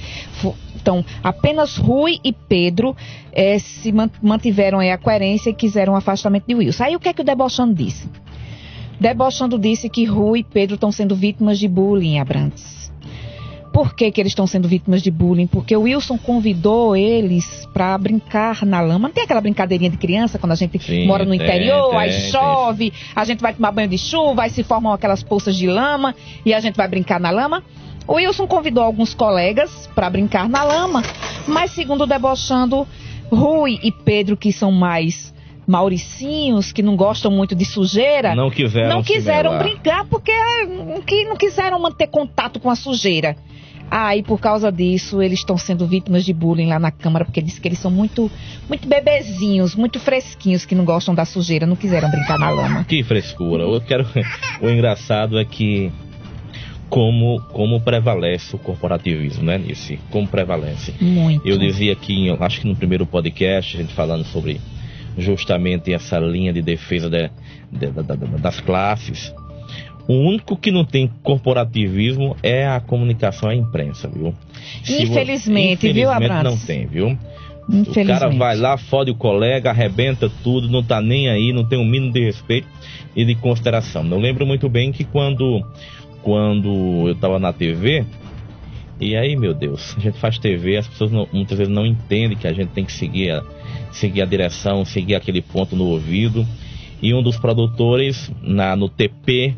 Então, 0.82 1.04
apenas 1.22 1.76
Rui 1.76 2.18
e 2.24 2.32
Pedro 2.32 2.94
eh, 3.32 3.58
se 3.60 3.92
man- 3.92 4.10
mantiveram 4.20 4.80
aí 4.80 4.90
a 4.90 4.98
coerência 4.98 5.50
e 5.50 5.54
quiseram 5.54 5.92
o 5.92 5.96
afastamento 5.96 6.44
de 6.46 6.54
Wilson. 6.56 6.84
Aí 6.84 6.96
o 6.96 7.00
que 7.00 7.08
é 7.08 7.12
que 7.12 7.22
o 7.22 7.24
Debochando 7.24 7.72
disse? 7.72 8.10
Debochando 9.00 9.58
disse 9.58 9.88
que 9.88 10.04
Rui 10.04 10.40
e 10.40 10.44
Pedro 10.44 10.74
estão 10.74 10.92
sendo 10.92 11.14
vítimas 11.14 11.58
de 11.58 11.66
bullying, 11.68 12.18
Abrantes. 12.18 12.82
Por 13.72 13.94
que, 13.94 14.10
que 14.10 14.20
eles 14.20 14.32
estão 14.32 14.46
sendo 14.46 14.68
vítimas 14.68 15.00
de 15.00 15.10
bullying? 15.10 15.46
Porque 15.46 15.74
o 15.74 15.82
Wilson 15.82 16.18
convidou 16.18 16.94
eles 16.94 17.66
para 17.72 17.96
brincar 17.96 18.66
na 18.66 18.80
lama. 18.82 19.08
Não 19.08 19.14
tem 19.14 19.24
aquela 19.24 19.40
brincadeirinha 19.40 19.90
de 19.90 19.96
criança 19.96 20.38
quando 20.38 20.52
a 20.52 20.56
gente 20.56 20.78
Sim, 20.78 21.06
mora 21.06 21.24
no 21.24 21.32
interior, 21.32 21.88
tem, 21.90 21.98
aí 21.98 22.10
tem. 22.10 22.30
chove, 22.30 22.92
a 23.16 23.24
gente 23.24 23.40
vai 23.40 23.54
tomar 23.54 23.72
banho 23.72 23.88
de 23.88 23.96
chuva, 23.96 24.42
aí 24.42 24.50
se 24.50 24.62
formam 24.62 24.92
aquelas 24.92 25.22
poças 25.22 25.56
de 25.56 25.66
lama 25.66 26.14
e 26.44 26.52
a 26.52 26.60
gente 26.60 26.76
vai 26.76 26.86
brincar 26.86 27.18
na 27.18 27.30
lama. 27.30 27.64
O 28.06 28.14
Wilson 28.14 28.46
convidou 28.46 28.82
alguns 28.82 29.14
colegas 29.14 29.88
para 29.94 30.10
brincar 30.10 30.48
na 30.48 30.62
lama, 30.64 31.02
mas 31.46 31.70
segundo 31.70 32.02
o 32.02 32.06
debochando, 32.06 32.86
Rui 33.30 33.78
e 33.82 33.90
Pedro, 33.92 34.36
que 34.36 34.52
são 34.52 34.70
mais 34.72 35.32
mauricinhos, 35.66 36.72
que 36.72 36.82
não 36.82 36.96
gostam 36.96 37.30
muito 37.30 37.54
de 37.54 37.64
sujeira, 37.64 38.34
Não 38.34 38.50
quiseram 38.50 38.88
não 38.96 39.04
se 39.04 39.12
quiseram 39.12 39.58
brincar 39.58 40.04
porque 40.06 40.32
não 40.68 41.00
qui- 41.00 41.24
não 41.24 41.36
quiseram 41.36 41.78
manter 41.80 42.08
contato 42.08 42.58
com 42.60 42.68
a 42.70 42.74
sujeira. 42.76 43.36
Ah, 43.94 44.16
e 44.16 44.22
por 44.22 44.40
causa 44.40 44.72
disso, 44.72 45.20
eles 45.20 45.40
estão 45.40 45.58
sendo 45.58 45.86
vítimas 45.86 46.24
de 46.24 46.32
bullying 46.32 46.66
lá 46.66 46.78
na 46.78 46.90
Câmara, 46.90 47.26
porque 47.26 47.42
diz 47.42 47.58
que 47.58 47.68
eles 47.68 47.78
são 47.78 47.90
muito, 47.90 48.30
muito 48.66 48.88
bebezinhos, 48.88 49.74
muito 49.74 50.00
fresquinhos, 50.00 50.64
que 50.64 50.74
não 50.74 50.84
gostam 50.84 51.14
da 51.14 51.26
sujeira, 51.26 51.66
não 51.66 51.76
quiseram 51.76 52.10
brincar 52.10 52.38
na 52.38 52.48
lama. 52.48 52.84
Que 52.84 53.02
frescura. 53.02 53.64
Eu 53.64 53.80
quero... 53.82 54.06
o 54.62 54.68
engraçado 54.70 55.38
é 55.38 55.44
que 55.44 55.92
como, 56.92 57.40
como 57.54 57.80
prevalece 57.80 58.54
o 58.54 58.58
corporativismo, 58.58 59.42
né, 59.42 59.56
Nice? 59.56 59.98
Como 60.10 60.28
prevalece. 60.28 60.92
Muito. 61.00 61.48
Eu 61.48 61.56
dizia 61.56 61.94
aqui, 61.94 62.26
eu 62.26 62.36
acho 62.38 62.60
que 62.60 62.66
no 62.68 62.76
primeiro 62.76 63.06
podcast, 63.06 63.78
a 63.78 63.80
gente 63.80 63.94
falando 63.94 64.24
sobre 64.24 64.60
justamente 65.16 65.90
essa 65.90 66.18
linha 66.18 66.52
de 66.52 66.60
defesa 66.60 67.08
de- 67.08 67.30
de- 67.72 67.90
da- 67.90 68.14
das 68.14 68.60
classes. 68.60 69.34
O 70.06 70.12
único 70.12 70.54
que 70.54 70.70
não 70.70 70.84
tem 70.84 71.10
corporativismo 71.22 72.36
é 72.42 72.66
a 72.66 72.78
comunicação, 72.78 73.48
a 73.48 73.54
imprensa, 73.54 74.06
viu? 74.06 74.32
Vo- 74.32 74.34
Infelizmente, 75.02 75.90
viu, 75.90 76.10
Infelizmente 76.10 76.30
Abrantes? 76.30 76.60
não 76.60 76.66
tem, 76.66 76.86
viu? 76.86 77.06
O 77.08 77.74
Infelizmente. 77.74 78.06
cara 78.20 78.28
vai 78.28 78.54
lá, 78.56 78.76
fode 78.76 79.10
o 79.10 79.14
colega, 79.14 79.70
arrebenta 79.70 80.30
tudo, 80.44 80.68
não 80.68 80.82
tá 80.82 81.00
nem 81.00 81.30
aí, 81.30 81.54
não 81.54 81.64
tem 81.64 81.78
um 81.78 81.86
mínimo 81.86 82.12
de 82.12 82.20
respeito 82.22 82.66
e 83.16 83.24
de 83.24 83.34
consideração. 83.36 84.04
Eu 84.10 84.18
lembro 84.18 84.44
muito 84.44 84.68
bem 84.68 84.92
que 84.92 85.04
quando, 85.04 85.64
quando 86.22 87.08
eu 87.08 87.14
tava 87.16 87.38
na 87.38 87.52
TV, 87.52 88.04
e 89.00 89.16
aí, 89.16 89.34
meu 89.34 89.52
Deus, 89.52 89.96
a 89.96 90.00
gente 90.00 90.18
faz 90.18 90.38
TV, 90.38 90.76
as 90.76 90.86
pessoas 90.86 91.10
não- 91.10 91.28
muitas 91.32 91.58
vezes 91.58 91.74
não 91.74 91.84
entendem 91.84 92.36
que 92.36 92.46
a 92.46 92.52
gente 92.52 92.68
tem 92.68 92.84
que 92.84 92.92
seguir 92.92 93.32
a, 93.32 93.42
seguir 93.90 94.22
a 94.22 94.24
direção, 94.24 94.84
seguir 94.84 95.16
aquele 95.16 95.42
ponto 95.42 95.74
no 95.74 95.86
ouvido. 95.86 96.46
E 97.02 97.12
um 97.12 97.20
dos 97.20 97.36
produtores 97.36 98.30
na, 98.40 98.76
no 98.76 98.88
TP 98.88 99.56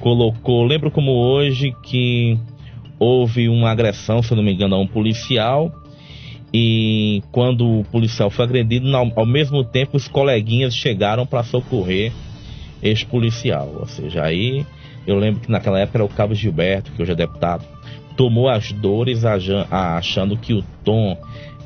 colocou, 0.00 0.64
lembro 0.64 0.90
como 0.90 1.12
hoje, 1.12 1.74
que 1.82 2.38
houve 2.98 3.50
uma 3.50 3.70
agressão, 3.70 4.22
se 4.22 4.34
não 4.34 4.42
me 4.42 4.54
engano, 4.54 4.74
a 4.74 4.78
um 4.78 4.86
policial. 4.86 5.70
E 6.52 7.22
quando 7.30 7.80
o 7.80 7.84
policial 7.84 8.30
foi 8.30 8.46
agredido, 8.46 8.88
ao, 8.96 9.26
mesmo 9.26 9.62
tempo 9.62 9.98
os 9.98 10.08
coleguinhas 10.08 10.74
chegaram 10.74 11.26
para 11.26 11.42
socorrer 11.42 12.10
este 12.82 13.04
policial. 13.04 13.70
Ou 13.80 13.86
seja, 13.86 14.24
aí 14.24 14.64
eu 15.08 15.18
lembro 15.18 15.40
que 15.40 15.50
naquela 15.50 15.80
época 15.80 15.96
era 15.96 16.04
o 16.04 16.08
Cabo 16.08 16.34
Gilberto, 16.34 16.92
que 16.92 17.00
hoje 17.00 17.12
é 17.12 17.14
deputado, 17.14 17.64
tomou 18.14 18.46
as 18.46 18.70
dores 18.72 19.24
achando 19.24 20.36
que 20.36 20.52
o 20.52 20.62
tom 20.84 21.16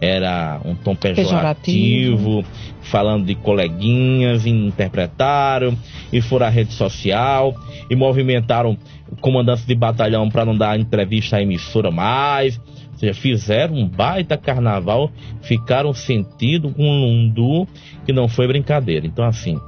era 0.00 0.60
um 0.64 0.76
tom 0.76 0.94
pejorativo, 0.94 2.44
falando 2.82 3.26
de 3.26 3.34
coleguinhas, 3.34 4.46
interpretaram 4.46 5.76
e 6.12 6.20
foram 6.20 6.46
à 6.46 6.48
rede 6.48 6.72
social 6.72 7.54
e 7.90 7.96
movimentaram 7.96 8.76
comandantes 9.20 9.66
de 9.66 9.74
batalhão 9.74 10.28
para 10.28 10.44
não 10.44 10.56
dar 10.56 10.78
entrevista 10.78 11.36
à 11.36 11.42
emissora 11.42 11.90
mais. 11.90 12.60
Ou 12.92 12.98
seja, 12.98 13.14
fizeram 13.14 13.74
um 13.74 13.88
baita 13.88 14.36
carnaval, 14.36 15.10
ficaram 15.40 15.92
sentido 15.92 16.70
com 16.70 16.84
um 16.84 17.00
lundu 17.00 17.66
que 18.06 18.12
não 18.12 18.28
foi 18.28 18.46
brincadeira. 18.46 19.04
Então, 19.04 19.24
assim, 19.24 19.58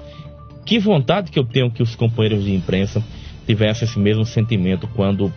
que 0.64 0.78
vontade 0.78 1.32
que 1.32 1.38
eu 1.38 1.44
tenho 1.44 1.72
que 1.72 1.82
os 1.82 1.96
companheiros 1.96 2.44
de 2.44 2.54
imprensa 2.54 3.02
tivessem 3.44 3.86
esse 3.86 3.98
mesmo 3.98 4.24
sentimento 4.24 4.88
quando 4.94 5.32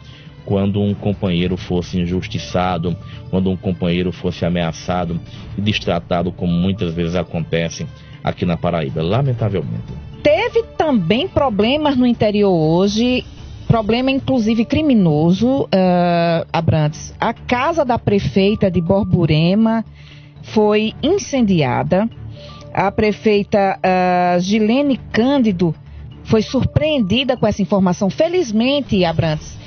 quando 0.48 0.82
um 0.82 0.94
companheiro 0.94 1.58
fosse 1.58 2.00
injustiçado, 2.00 2.96
quando 3.30 3.50
um 3.50 3.58
companheiro 3.58 4.14
fosse 4.14 4.46
ameaçado 4.46 5.20
e 5.58 5.62
destratado, 5.62 6.32
como 6.32 6.54
muitas 6.54 6.94
vezes 6.94 7.16
acontece 7.16 7.86
aqui 8.24 8.46
na 8.46 8.56
Paraíba, 8.56 9.04
lamentavelmente. 9.04 9.92
Teve 10.24 10.64
também 10.78 11.28
problemas 11.28 11.98
no 11.98 12.08
interior 12.08 12.50
hoje, 12.50 13.26
problema 13.68 14.10
inclusive 14.10 14.64
criminoso, 14.64 15.64
uh, 15.64 16.48
Abrantes. 16.52 17.14
A 17.20 17.34
casa 17.34 17.84
da 17.84 18.00
prefeita 18.00 18.72
de 18.72 18.80
Borborema 18.80 19.84
foi 20.42 20.94
incendiada. 21.04 22.10
A 22.74 22.90
prefeita 22.90 23.78
uh, 23.78 24.40
Gilene 24.40 24.98
Cândido 25.12 25.76
foi 26.28 26.42
surpreendida 26.42 27.36
com 27.36 27.48
essa 27.48 27.62
informação. 27.62 28.10
Felizmente, 28.10 29.04
Abrantes, 29.04 29.58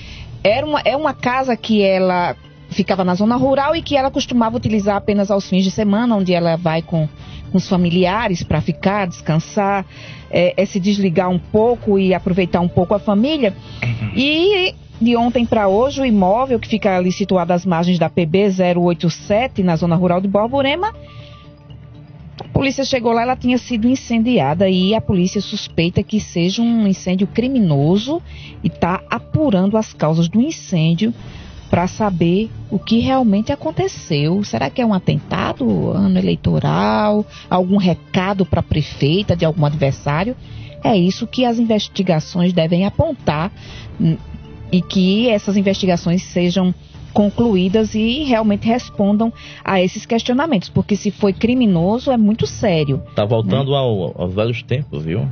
era 0.45 0.65
uma, 0.65 0.81
é 0.81 0.97
uma 0.97 1.13
casa 1.13 1.57
que 1.57 1.83
ela 1.83 2.37
ficava 2.71 3.05
na 3.05 3.15
zona 3.15 3.37
rural 3.37 3.75
e 3.75 3.83
que 3.83 3.97
ela 3.97 4.11
costumava 4.11 4.57
utilizar 4.57 4.97
apenas 4.97 5.31
aos 5.31 5.49
fins 5.49 5.65
de 5.65 5.71
semana, 5.71 6.15
onde 6.15 6.33
ela 6.33 6.57
vai 6.57 6.83
com, 6.83 7.09
com 7.51 7.59
os 7.59 7.69
familiares 7.69 8.43
para 8.43 8.61
ficar, 8.61 9.07
descansar, 9.07 9.85
é, 10.31 10.55
é, 10.57 10.65
se 10.65 10.79
desligar 10.79 11.29
um 11.29 11.39
pouco 11.39 11.99
e 11.99 12.15
aproveitar 12.15 12.61
um 12.61 12.69
pouco 12.69 12.95
a 12.95 12.99
família. 12.99 13.55
Uhum. 13.83 14.13
E 14.15 14.75
de 15.01 15.17
ontem 15.17 15.47
para 15.47 15.67
hoje, 15.67 16.01
o 16.01 16.05
imóvel 16.05 16.61
que 16.61 16.69
fica 16.69 16.97
ali 16.97 17.11
situado 17.11 17.53
às 17.53 17.65
margens 17.65 17.99
da 17.99 18.11
PB 18.11 18.51
087, 18.77 19.63
na 19.63 19.75
zona 19.75 19.97
rural 19.97 20.21
de 20.21 20.29
Borborema, 20.29 20.95
polícia 22.61 22.85
chegou 22.85 23.13
lá, 23.13 23.23
ela 23.23 23.37
tinha 23.37 23.57
sido 23.57 23.89
incendiada 23.89 24.69
e 24.69 24.95
a 24.95 25.01
polícia 25.01 25.41
suspeita 25.41 26.03
que 26.03 26.21
seja 26.21 26.61
um 26.61 26.87
incêndio 26.87 27.27
criminoso 27.27 28.21
e 28.63 28.67
está 28.67 29.03
apurando 29.09 29.79
as 29.79 29.95
causas 29.95 30.29
do 30.29 30.43
incêndio 30.43 31.15
para 31.71 31.87
saber 31.87 32.51
o 32.71 32.79
que 32.79 32.99
realmente 32.99 33.51
aconteceu. 33.51 34.45
Será 34.45 34.69
que 34.69 34.83
é 34.83 34.85
um 34.85 34.93
atentado, 34.93 35.91
ano 35.91 36.19
eleitoral, 36.19 37.25
algum 37.49 37.79
recado 37.79 38.45
para 38.45 38.61
a 38.61 38.63
prefeita 38.63 39.35
de 39.35 39.47
algum 39.47 39.65
adversário? 39.65 40.37
É 40.85 40.95
isso 40.95 41.27
que 41.27 41.47
as 41.47 41.59
investigações 41.59 42.53
devem 42.53 42.85
apontar 42.85 43.51
hum, 43.99 44.19
e 44.71 44.83
que 44.83 45.31
essas 45.31 45.57
investigações 45.57 46.23
sejam 46.25 46.75
concluídas 47.11 47.95
e 47.95 48.25
realmente 48.25 48.67
respondam 48.67 49.33
a 49.65 49.81
esses 49.81 50.07
questionamentos, 50.07 50.69
porque 50.69 50.97
se 50.97 51.11
foi 51.11 51.33
criminoso 51.33 52.11
é 52.11 52.17
muito 52.17 52.47
sério. 52.47 53.03
Tá 53.15 53.25
voltando 53.25 53.73
né? 53.73 53.77
ao, 53.77 54.21
aos 54.21 54.35
velhos 54.35 54.63
tempos, 54.63 55.05
viu? 55.05 55.29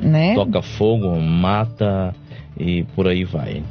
Né? 0.00 0.34
Toca 0.34 0.62
fogo, 0.62 1.18
mata 1.20 2.14
e 2.58 2.82
por 2.94 3.08
aí 3.08 3.24
vai. 3.24 3.62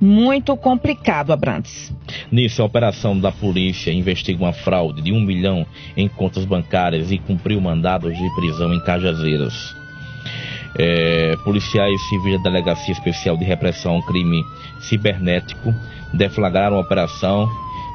Muito 0.00 0.56
complicado, 0.56 1.32
Abrantes. 1.32 1.92
Nisso, 2.30 2.62
a 2.62 2.64
operação 2.64 3.18
da 3.18 3.32
polícia 3.32 3.92
investiga 3.92 4.42
uma 4.42 4.52
fraude 4.52 5.02
de 5.02 5.12
um 5.12 5.20
milhão 5.20 5.66
em 5.96 6.08
contas 6.08 6.44
bancárias 6.44 7.10
e 7.10 7.18
cumpriu 7.18 7.60
mandados 7.60 8.16
de 8.16 8.34
prisão 8.34 8.72
em 8.72 8.80
Cajazeiras. 8.80 9.74
É, 10.78 11.36
policiais 11.44 12.00
civis 12.08 12.38
da 12.38 12.50
Delegacia 12.50 12.92
Especial 12.92 13.36
de 13.36 13.44
Repressão 13.44 13.96
ao 13.96 14.02
Crime 14.02 14.42
Cibernético 14.80 15.74
deflagraram 16.14 16.76
a 16.76 16.80
operação 16.80 17.48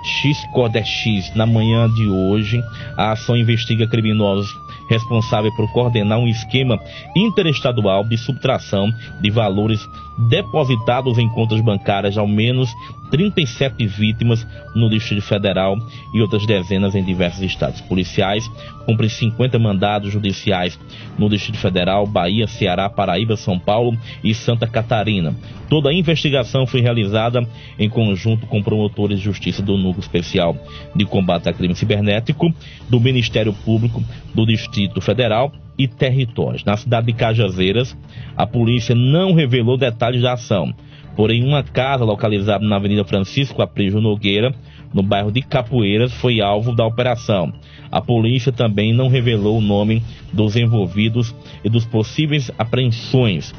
X-Codex 0.03 1.33
na 1.35 1.45
manhã 1.45 1.89
de 1.89 2.07
hoje. 2.07 2.63
A 2.95 3.11
ação 3.11 3.35
investiga 3.35 3.87
criminosos 3.87 4.57
responsáveis 4.89 5.53
por 5.55 5.69
coordenar 5.71 6.17
um 6.17 6.27
esquema 6.27 6.79
interestadual 7.15 8.03
de 8.05 8.17
subtração 8.17 8.89
de 9.21 9.29
valores 9.29 9.87
depositados 10.17 11.17
em 11.17 11.27
contas 11.29 11.61
bancárias, 11.61 12.17
ao 12.17 12.27
menos 12.27 12.69
37 13.09 13.85
vítimas 13.85 14.45
no 14.75 14.89
Distrito 14.89 15.21
Federal 15.21 15.77
e 16.13 16.21
outras 16.21 16.45
dezenas 16.45 16.95
em 16.95 17.03
diversos 17.03 17.41
estados. 17.41 17.81
Policiais 17.81 18.49
cumprem 18.85 19.09
50 19.09 19.59
mandados 19.59 20.11
judiciais 20.11 20.79
no 21.17 21.29
Distrito 21.29 21.57
Federal, 21.57 22.05
Bahia, 22.05 22.47
Ceará, 22.47 22.89
Paraíba, 22.89 23.35
São 23.35 23.59
Paulo 23.59 23.97
e 24.23 24.33
Santa 24.33 24.67
Catarina. 24.67 25.35
Toda 25.69 25.89
a 25.89 25.93
investigação 25.93 26.65
foi 26.65 26.81
realizada 26.81 27.47
em 27.77 27.89
conjunto 27.89 28.47
com 28.47 28.63
promotores 28.63 29.19
de 29.19 29.25
justiça 29.25 29.61
do 29.61 29.77
Núcleo 29.77 30.01
Especial 30.01 30.57
de 30.95 31.05
Combate 31.05 31.49
a 31.49 31.53
Crime 31.53 31.75
Cibernético, 31.75 32.53
do 32.89 32.99
Ministério 32.99 33.53
Público 33.53 34.03
do 34.33 34.45
Distrito 34.45 35.01
Federal 35.01 35.51
e 35.77 35.87
Territórios. 35.87 36.63
Na 36.63 36.75
cidade 36.75 37.07
de 37.07 37.13
Cajazeiras, 37.13 37.95
a 38.35 38.47
polícia 38.47 38.95
não 38.95 39.33
revelou 39.33 39.77
detalhes 39.77 40.21
da 40.21 40.33
ação 40.33 40.73
Porém, 41.17 41.43
uma 41.43 41.63
casa 41.63 42.05
localizada 42.05 42.63
na 42.63 42.75
Avenida 42.75 43.03
Francisco 43.03 43.63
Aprígio 43.63 43.99
Nogueira, 43.99 44.53
no 44.93 45.01
bairro 45.01 45.31
de 45.31 45.41
Capoeiras, 45.41 46.13
foi 46.13 46.39
alvo 46.41 46.75
da 46.75 46.85
operação. 46.85 47.51
A 47.91 47.99
polícia 47.99 48.51
também 48.51 48.93
não 48.93 49.07
revelou 49.07 49.57
o 49.57 49.61
nome 49.61 50.03
dos 50.31 50.55
envolvidos 50.55 51.33
e 51.63 51.69
dos 51.69 51.87
possíveis 51.87 52.51
apreensões. 52.55 53.51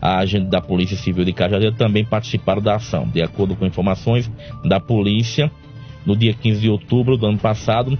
A 0.00 0.18
agente 0.18 0.46
da 0.46 0.60
Polícia 0.60 0.96
Civil 0.96 1.24
de 1.24 1.32
Cajazeira 1.32 1.74
também 1.74 2.04
participaram 2.04 2.62
da 2.62 2.76
ação. 2.76 3.08
De 3.12 3.20
acordo 3.20 3.56
com 3.56 3.66
informações 3.66 4.30
da 4.64 4.78
polícia, 4.78 5.50
no 6.06 6.14
dia 6.14 6.32
15 6.32 6.60
de 6.60 6.70
outubro 6.70 7.16
do 7.16 7.26
ano 7.26 7.38
passado, 7.38 7.98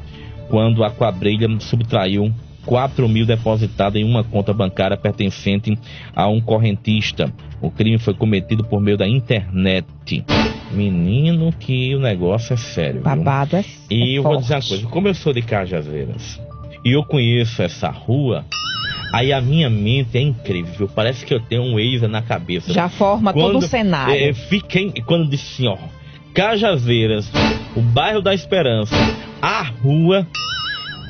quando 0.48 0.84
a 0.84 0.90
quadrilha 0.90 1.48
subtraiu 1.58 2.32
4 2.64 3.08
mil 3.08 3.26
depositados 3.26 4.00
em 4.00 4.04
uma 4.04 4.22
conta 4.22 4.52
bancária 4.52 4.96
pertencente 4.96 5.76
a 6.14 6.28
um 6.28 6.40
correntista. 6.40 7.32
O 7.60 7.70
crime 7.70 7.98
foi 7.98 8.14
cometido 8.14 8.64
por 8.64 8.80
meio 8.80 8.96
da 8.96 9.06
internet. 9.06 10.24
Menino, 10.72 11.52
que 11.52 11.94
o 11.94 12.00
negócio 12.00 12.54
é 12.54 12.56
sério. 12.56 13.02
Babado 13.02 13.56
é 13.56 13.64
E 13.90 14.14
é 14.14 14.18
eu 14.18 14.22
forte. 14.22 14.32
vou 14.34 14.42
dizer 14.42 14.54
uma 14.54 14.62
coisa: 14.68 14.86
como 14.86 15.08
eu 15.08 15.14
sou 15.14 15.32
de 15.32 15.42
Cajazeiras 15.42 16.40
e 16.84 16.92
eu 16.92 17.04
conheço 17.04 17.62
essa 17.62 17.90
rua, 17.90 18.44
aí 19.12 19.32
a 19.32 19.40
minha 19.40 19.68
mente 19.68 20.16
é 20.18 20.20
incrível. 20.20 20.88
Parece 20.92 21.24
que 21.24 21.32
eu 21.34 21.40
tenho 21.40 21.62
um 21.62 21.78
ex 21.78 22.02
na 22.02 22.22
cabeça. 22.22 22.72
Já 22.72 22.88
forma 22.88 23.32
quando, 23.32 23.52
todo 23.52 23.62
o 23.62 23.68
cenário. 23.68 24.14
É, 24.14 24.32
fiquei, 24.32 24.92
quando 25.06 25.28
disse 25.28 25.52
assim, 25.52 25.66
ó, 25.68 25.76
Cajazeiras, 26.34 27.30
o 27.76 27.80
bairro 27.80 28.22
da 28.22 28.34
Esperança, 28.34 28.96
a 29.40 29.62
rua 29.62 30.26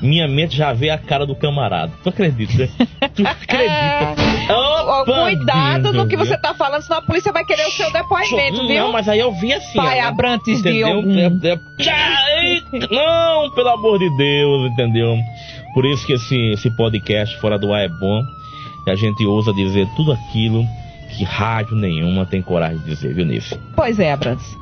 minha 0.03 0.27
mente 0.27 0.57
já 0.57 0.73
vê 0.73 0.91
a 0.91 0.99
cara 0.99 1.25
do 1.25 1.35
camarada. 1.35 1.93
Tu 2.03 2.09
acredita? 2.09 2.69
tu 3.15 3.27
acredita? 3.27 4.17
Opa, 4.53 5.23
Cuidado 5.23 5.93
no 5.93 6.09
que 6.09 6.17
você 6.17 6.37
tá 6.37 6.53
falando, 6.55 6.83
senão 6.83 6.99
a 6.99 7.03
polícia 7.03 7.33
vai 7.33 7.45
querer 7.45 7.67
o 7.67 7.71
seu 7.71 7.91
depoimento, 7.93 8.59
não, 8.59 8.69
viu? 8.69 8.83
Não, 8.83 8.93
mas 8.93 9.09
aí 9.09 9.21
eu 9.21 9.33
vi 9.33 9.53
assim. 9.53 9.77
Pai 9.77 10.01
ó, 10.01 10.09
Abrantes 10.09 10.59
entendeu? 10.61 11.03
de 11.03 11.21
algum... 11.21 11.41
Não, 12.91 13.51
pelo 13.51 13.69
amor 13.69 13.99
de 13.99 14.11
Deus, 14.17 14.73
entendeu? 14.73 15.17
Por 15.73 15.87
isso 15.87 16.05
que 16.05 16.15
esse, 16.15 16.37
esse 16.51 16.71
podcast 16.77 17.39
Fora 17.39 17.59
do 17.59 17.73
Ar 17.73 17.85
é 17.85 17.89
bom. 17.89 18.23
E 18.87 18.91
a 18.91 18.97
gente 18.97 19.25
ousa 19.25 19.53
dizer 19.53 19.87
tudo 19.95 20.13
aquilo 20.13 20.67
que 21.17 21.25
rádio 21.25 21.77
nenhuma 21.77 22.27
tem 22.27 22.43
coragem 22.43 22.79
de 22.79 22.87
dizer, 22.87 23.15
viu, 23.15 23.25
Nisso? 23.25 23.59
Pois 23.77 23.99
é, 23.99 24.13
Abrantes. 24.13 24.59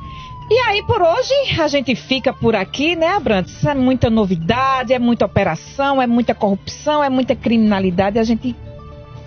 E 0.49 0.57
aí, 0.67 0.83
por 0.83 1.01
hoje, 1.01 1.33
a 1.61 1.67
gente 1.67 1.95
fica 1.95 2.33
por 2.33 2.55
aqui, 2.55 2.95
né, 2.95 3.07
Abrantes? 3.07 3.63
É 3.65 3.73
muita 3.73 4.09
novidade, 4.09 4.93
é 4.93 4.99
muita 4.99 5.25
operação, 5.25 6.01
é 6.01 6.07
muita 6.07 6.35
corrupção, 6.35 7.03
é 7.03 7.09
muita 7.09 7.35
criminalidade. 7.35 8.19
A 8.19 8.23
gente 8.23 8.55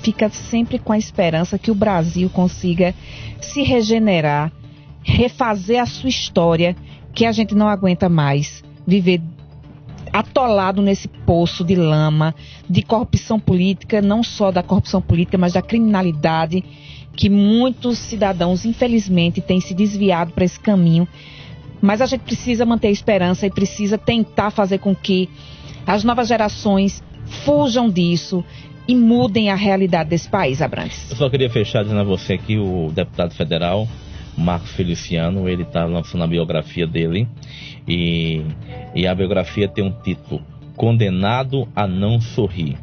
fica 0.01 0.29
sempre 0.29 0.79
com 0.79 0.93
a 0.93 0.99
esperança 0.99 1.59
que 1.59 1.71
o 1.71 1.75
Brasil 1.75 2.29
consiga 2.29 2.95
se 3.41 3.63
regenerar, 3.63 4.53
refazer 5.03 5.81
a 5.81 5.87
sua 5.87 6.11
história, 6.11 6.77
que 7.15 7.25
a 7.25 7.33
gente 7.33 7.55
não 7.55 7.69
aguenta 7.69 8.09
mais 8.09 8.63
viver 8.87 9.23
atolado 10.13 10.81
nesse 10.81 11.09
poço 11.09 11.65
de 11.65 11.75
lama, 11.75 12.35
de 12.69 12.83
corrupção 12.83 13.41
política, 13.41 14.01
não 14.01 14.23
só 14.23 14.53
da 14.53 14.63
corrupção 14.63 15.01
política, 15.01 15.37
mas 15.37 15.55
da 15.55 15.63
criminalidade 15.63 16.63
que 17.17 17.29
muitos 17.29 17.99
cidadãos, 17.99 18.65
infelizmente, 18.65 19.41
têm 19.41 19.61
se 19.61 19.75
desviado 19.75 20.33
para 20.33 20.45
esse 20.45 20.59
caminho. 20.59 21.07
Mas 21.81 22.01
a 22.01 22.07
gente 22.07 22.23
precisa 22.23 22.65
manter 22.65 22.89
a 22.89 22.93
esperança 22.93 23.47
e 23.47 23.51
precisa 23.51 23.99
tentar 23.99 24.51
fazer 24.51 24.79
com 24.79 24.95
que 24.95 25.29
as 25.87 26.03
novas 26.03 26.29
gerações 26.29 27.03
fujam 27.45 27.91
disso 27.91 28.45
e 28.87 28.95
mudem 28.95 29.51
a 29.51 29.55
realidade 29.55 30.11
desse 30.11 30.29
país, 30.29 30.61
Abrantes. 30.61 31.11
Eu 31.11 31.17
só 31.17 31.31
queria 31.31 31.49
fechar 31.51 31.83
dizendo 31.83 32.01
a 32.01 32.05
você 32.05 32.37
que 32.37 32.59
o 32.59 32.91
deputado 32.93 33.35
federal 33.35 33.89
Marcos 34.37 34.73
Feliciano, 34.73 35.49
ele 35.49 35.63
está 35.63 35.85
lançando 35.85 36.25
a 36.25 36.27
biografia 36.27 36.87
dele 36.87 37.29
e, 37.87 38.43
e 38.95 39.07
a 39.07 39.15
biografia 39.15 39.69
tem 39.69 39.85
um 39.85 39.93
título 40.03 40.43
Condenado 40.77 41.69
a 41.75 41.87
Não 41.87 42.21
Sorrir. 42.21 42.77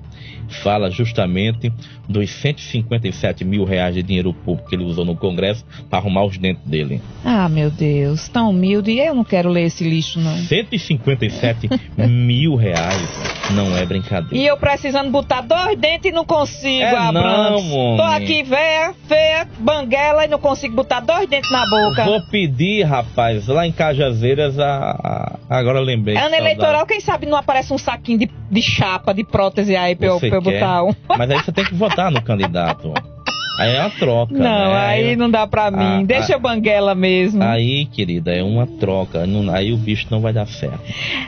Fala 0.56 0.90
justamente 0.90 1.72
dos 2.08 2.30
157 2.30 3.44
mil 3.44 3.64
reais 3.64 3.96
de 3.96 4.04
dinheiro 4.04 4.34
público 4.34 4.70
que 4.70 4.76
ele 4.76 4.84
usou 4.84 5.06
no 5.06 5.16
Congresso 5.16 5.66
para 5.90 6.00
arrumar 6.00 6.26
os 6.26 6.38
dentes 6.38 6.64
dele. 6.66 7.02
Ah, 7.24 7.48
meu 7.50 7.70
Deus, 7.70 8.28
tão 8.28 8.50
humilde. 8.50 8.98
Eu 8.98 9.16
não 9.16 9.24
quero 9.24 9.50
ler 9.50 9.66
esse 9.66 9.84
lixo, 9.84 10.20
não. 10.20 10.36
157 10.36 11.70
mil 12.08 12.56
reais 12.56 13.31
não 13.50 13.76
é 13.76 13.86
brincadeira. 13.86 14.36
E 14.36 14.46
eu 14.48 14.56
precisando 14.58 15.10
botar 15.10 15.42
dois 15.42 15.78
dentes 15.78 16.12
e 16.12 16.14
não 16.14 16.24
consigo, 16.26 16.82
É 16.84 16.96
Abrantes. 16.96 17.32
não, 17.70 17.78
homem. 17.78 17.98
Tô 17.98 18.04
aqui 18.04 18.44
véia, 18.44 18.94
feia, 19.08 19.48
banguela 19.60 20.26
e 20.26 20.28
não 20.28 20.40
consigo 20.40 20.76
botar 20.76 21.00
dois 21.02 21.28
dentes 21.28 21.52
na 21.52 21.66
boca. 21.70 22.04
Vou 22.06 22.22
pedir, 22.28 22.84
rapaz, 22.84 23.48
lá 23.48 23.66
em 23.68 23.72
Cajazeiras, 23.72 24.58
a, 24.60 24.68
a- 24.70 25.40
agora 25.50 25.80
eu 25.80 25.84
lembrei. 25.84 26.16
Ano 26.18 26.36
eleitoral, 26.36 26.86
quem 26.86 27.00
sabe 27.02 27.26
não 27.26 27.38
aparece 27.38 27.74
um 27.74 27.78
saquinho 27.78 28.20
de, 28.20 28.32
de 28.50 28.62
chapa, 28.62 29.14
de 29.14 29.24
prótese 29.24 29.76
aí 29.76 29.96
pra 29.96 30.08
eu, 30.08 30.20
pra 30.20 30.30
eu 30.30 30.42
botar 30.42 30.84
um. 30.84 30.94
Mas 31.08 31.30
aí 31.32 31.38
você 31.44 31.52
tem 31.52 31.66
que 31.66 31.74
votar 31.74 32.10
no 32.12 32.22
candidato. 32.22 32.94
Aí 33.60 33.76
é 33.76 33.82
uma 33.82 33.90
troca. 33.92 34.34
Não, 34.34 34.72
né? 34.72 34.78
aí 34.78 35.16
não 35.16 35.30
dá 35.30 35.46
pra 35.46 35.70
mim. 35.70 36.02
Ah, 36.02 36.04
Deixa 36.04 36.34
ah. 36.34 36.36
eu 36.36 36.40
banguela 36.40 36.96
mesmo. 36.96 37.44
Aí, 37.44 37.86
querida, 37.86 38.32
é 38.32 38.42
uma 38.42 38.66
troca. 38.66 39.28
Não- 39.28 39.54
aí 39.54 39.74
o 39.74 39.78
bicho 39.78 40.08
não 40.10 40.22
vai 40.22 40.34
dar 40.34 40.48
certo. 40.48 40.80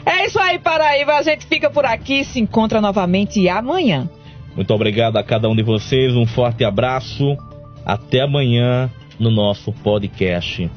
É 0.05 0.25
isso 0.25 0.39
aí, 0.39 0.57
Paraíba. 0.57 1.13
A 1.13 1.21
gente 1.21 1.45
fica 1.45 1.69
por 1.69 1.85
aqui. 1.85 2.23
Se 2.23 2.39
encontra 2.39 2.81
novamente 2.81 3.47
amanhã. 3.49 4.09
Muito 4.55 4.73
obrigado 4.73 5.17
a 5.17 5.23
cada 5.23 5.49
um 5.49 5.55
de 5.55 5.63
vocês. 5.63 6.15
Um 6.15 6.25
forte 6.25 6.63
abraço. 6.63 7.37
Até 7.85 8.21
amanhã 8.21 8.89
no 9.19 9.29
nosso 9.29 9.71
podcast 9.71 10.69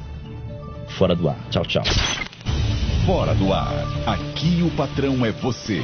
Fora 0.89 1.15
do 1.15 1.29
Ar. 1.29 1.37
Tchau, 1.49 1.63
tchau. 1.65 1.83
Fora 3.05 3.33
do 3.35 3.53
ar. 3.53 3.71
Aqui 4.05 4.61
o 4.61 4.69
patrão 4.71 5.25
é 5.25 5.31
você. 5.31 5.81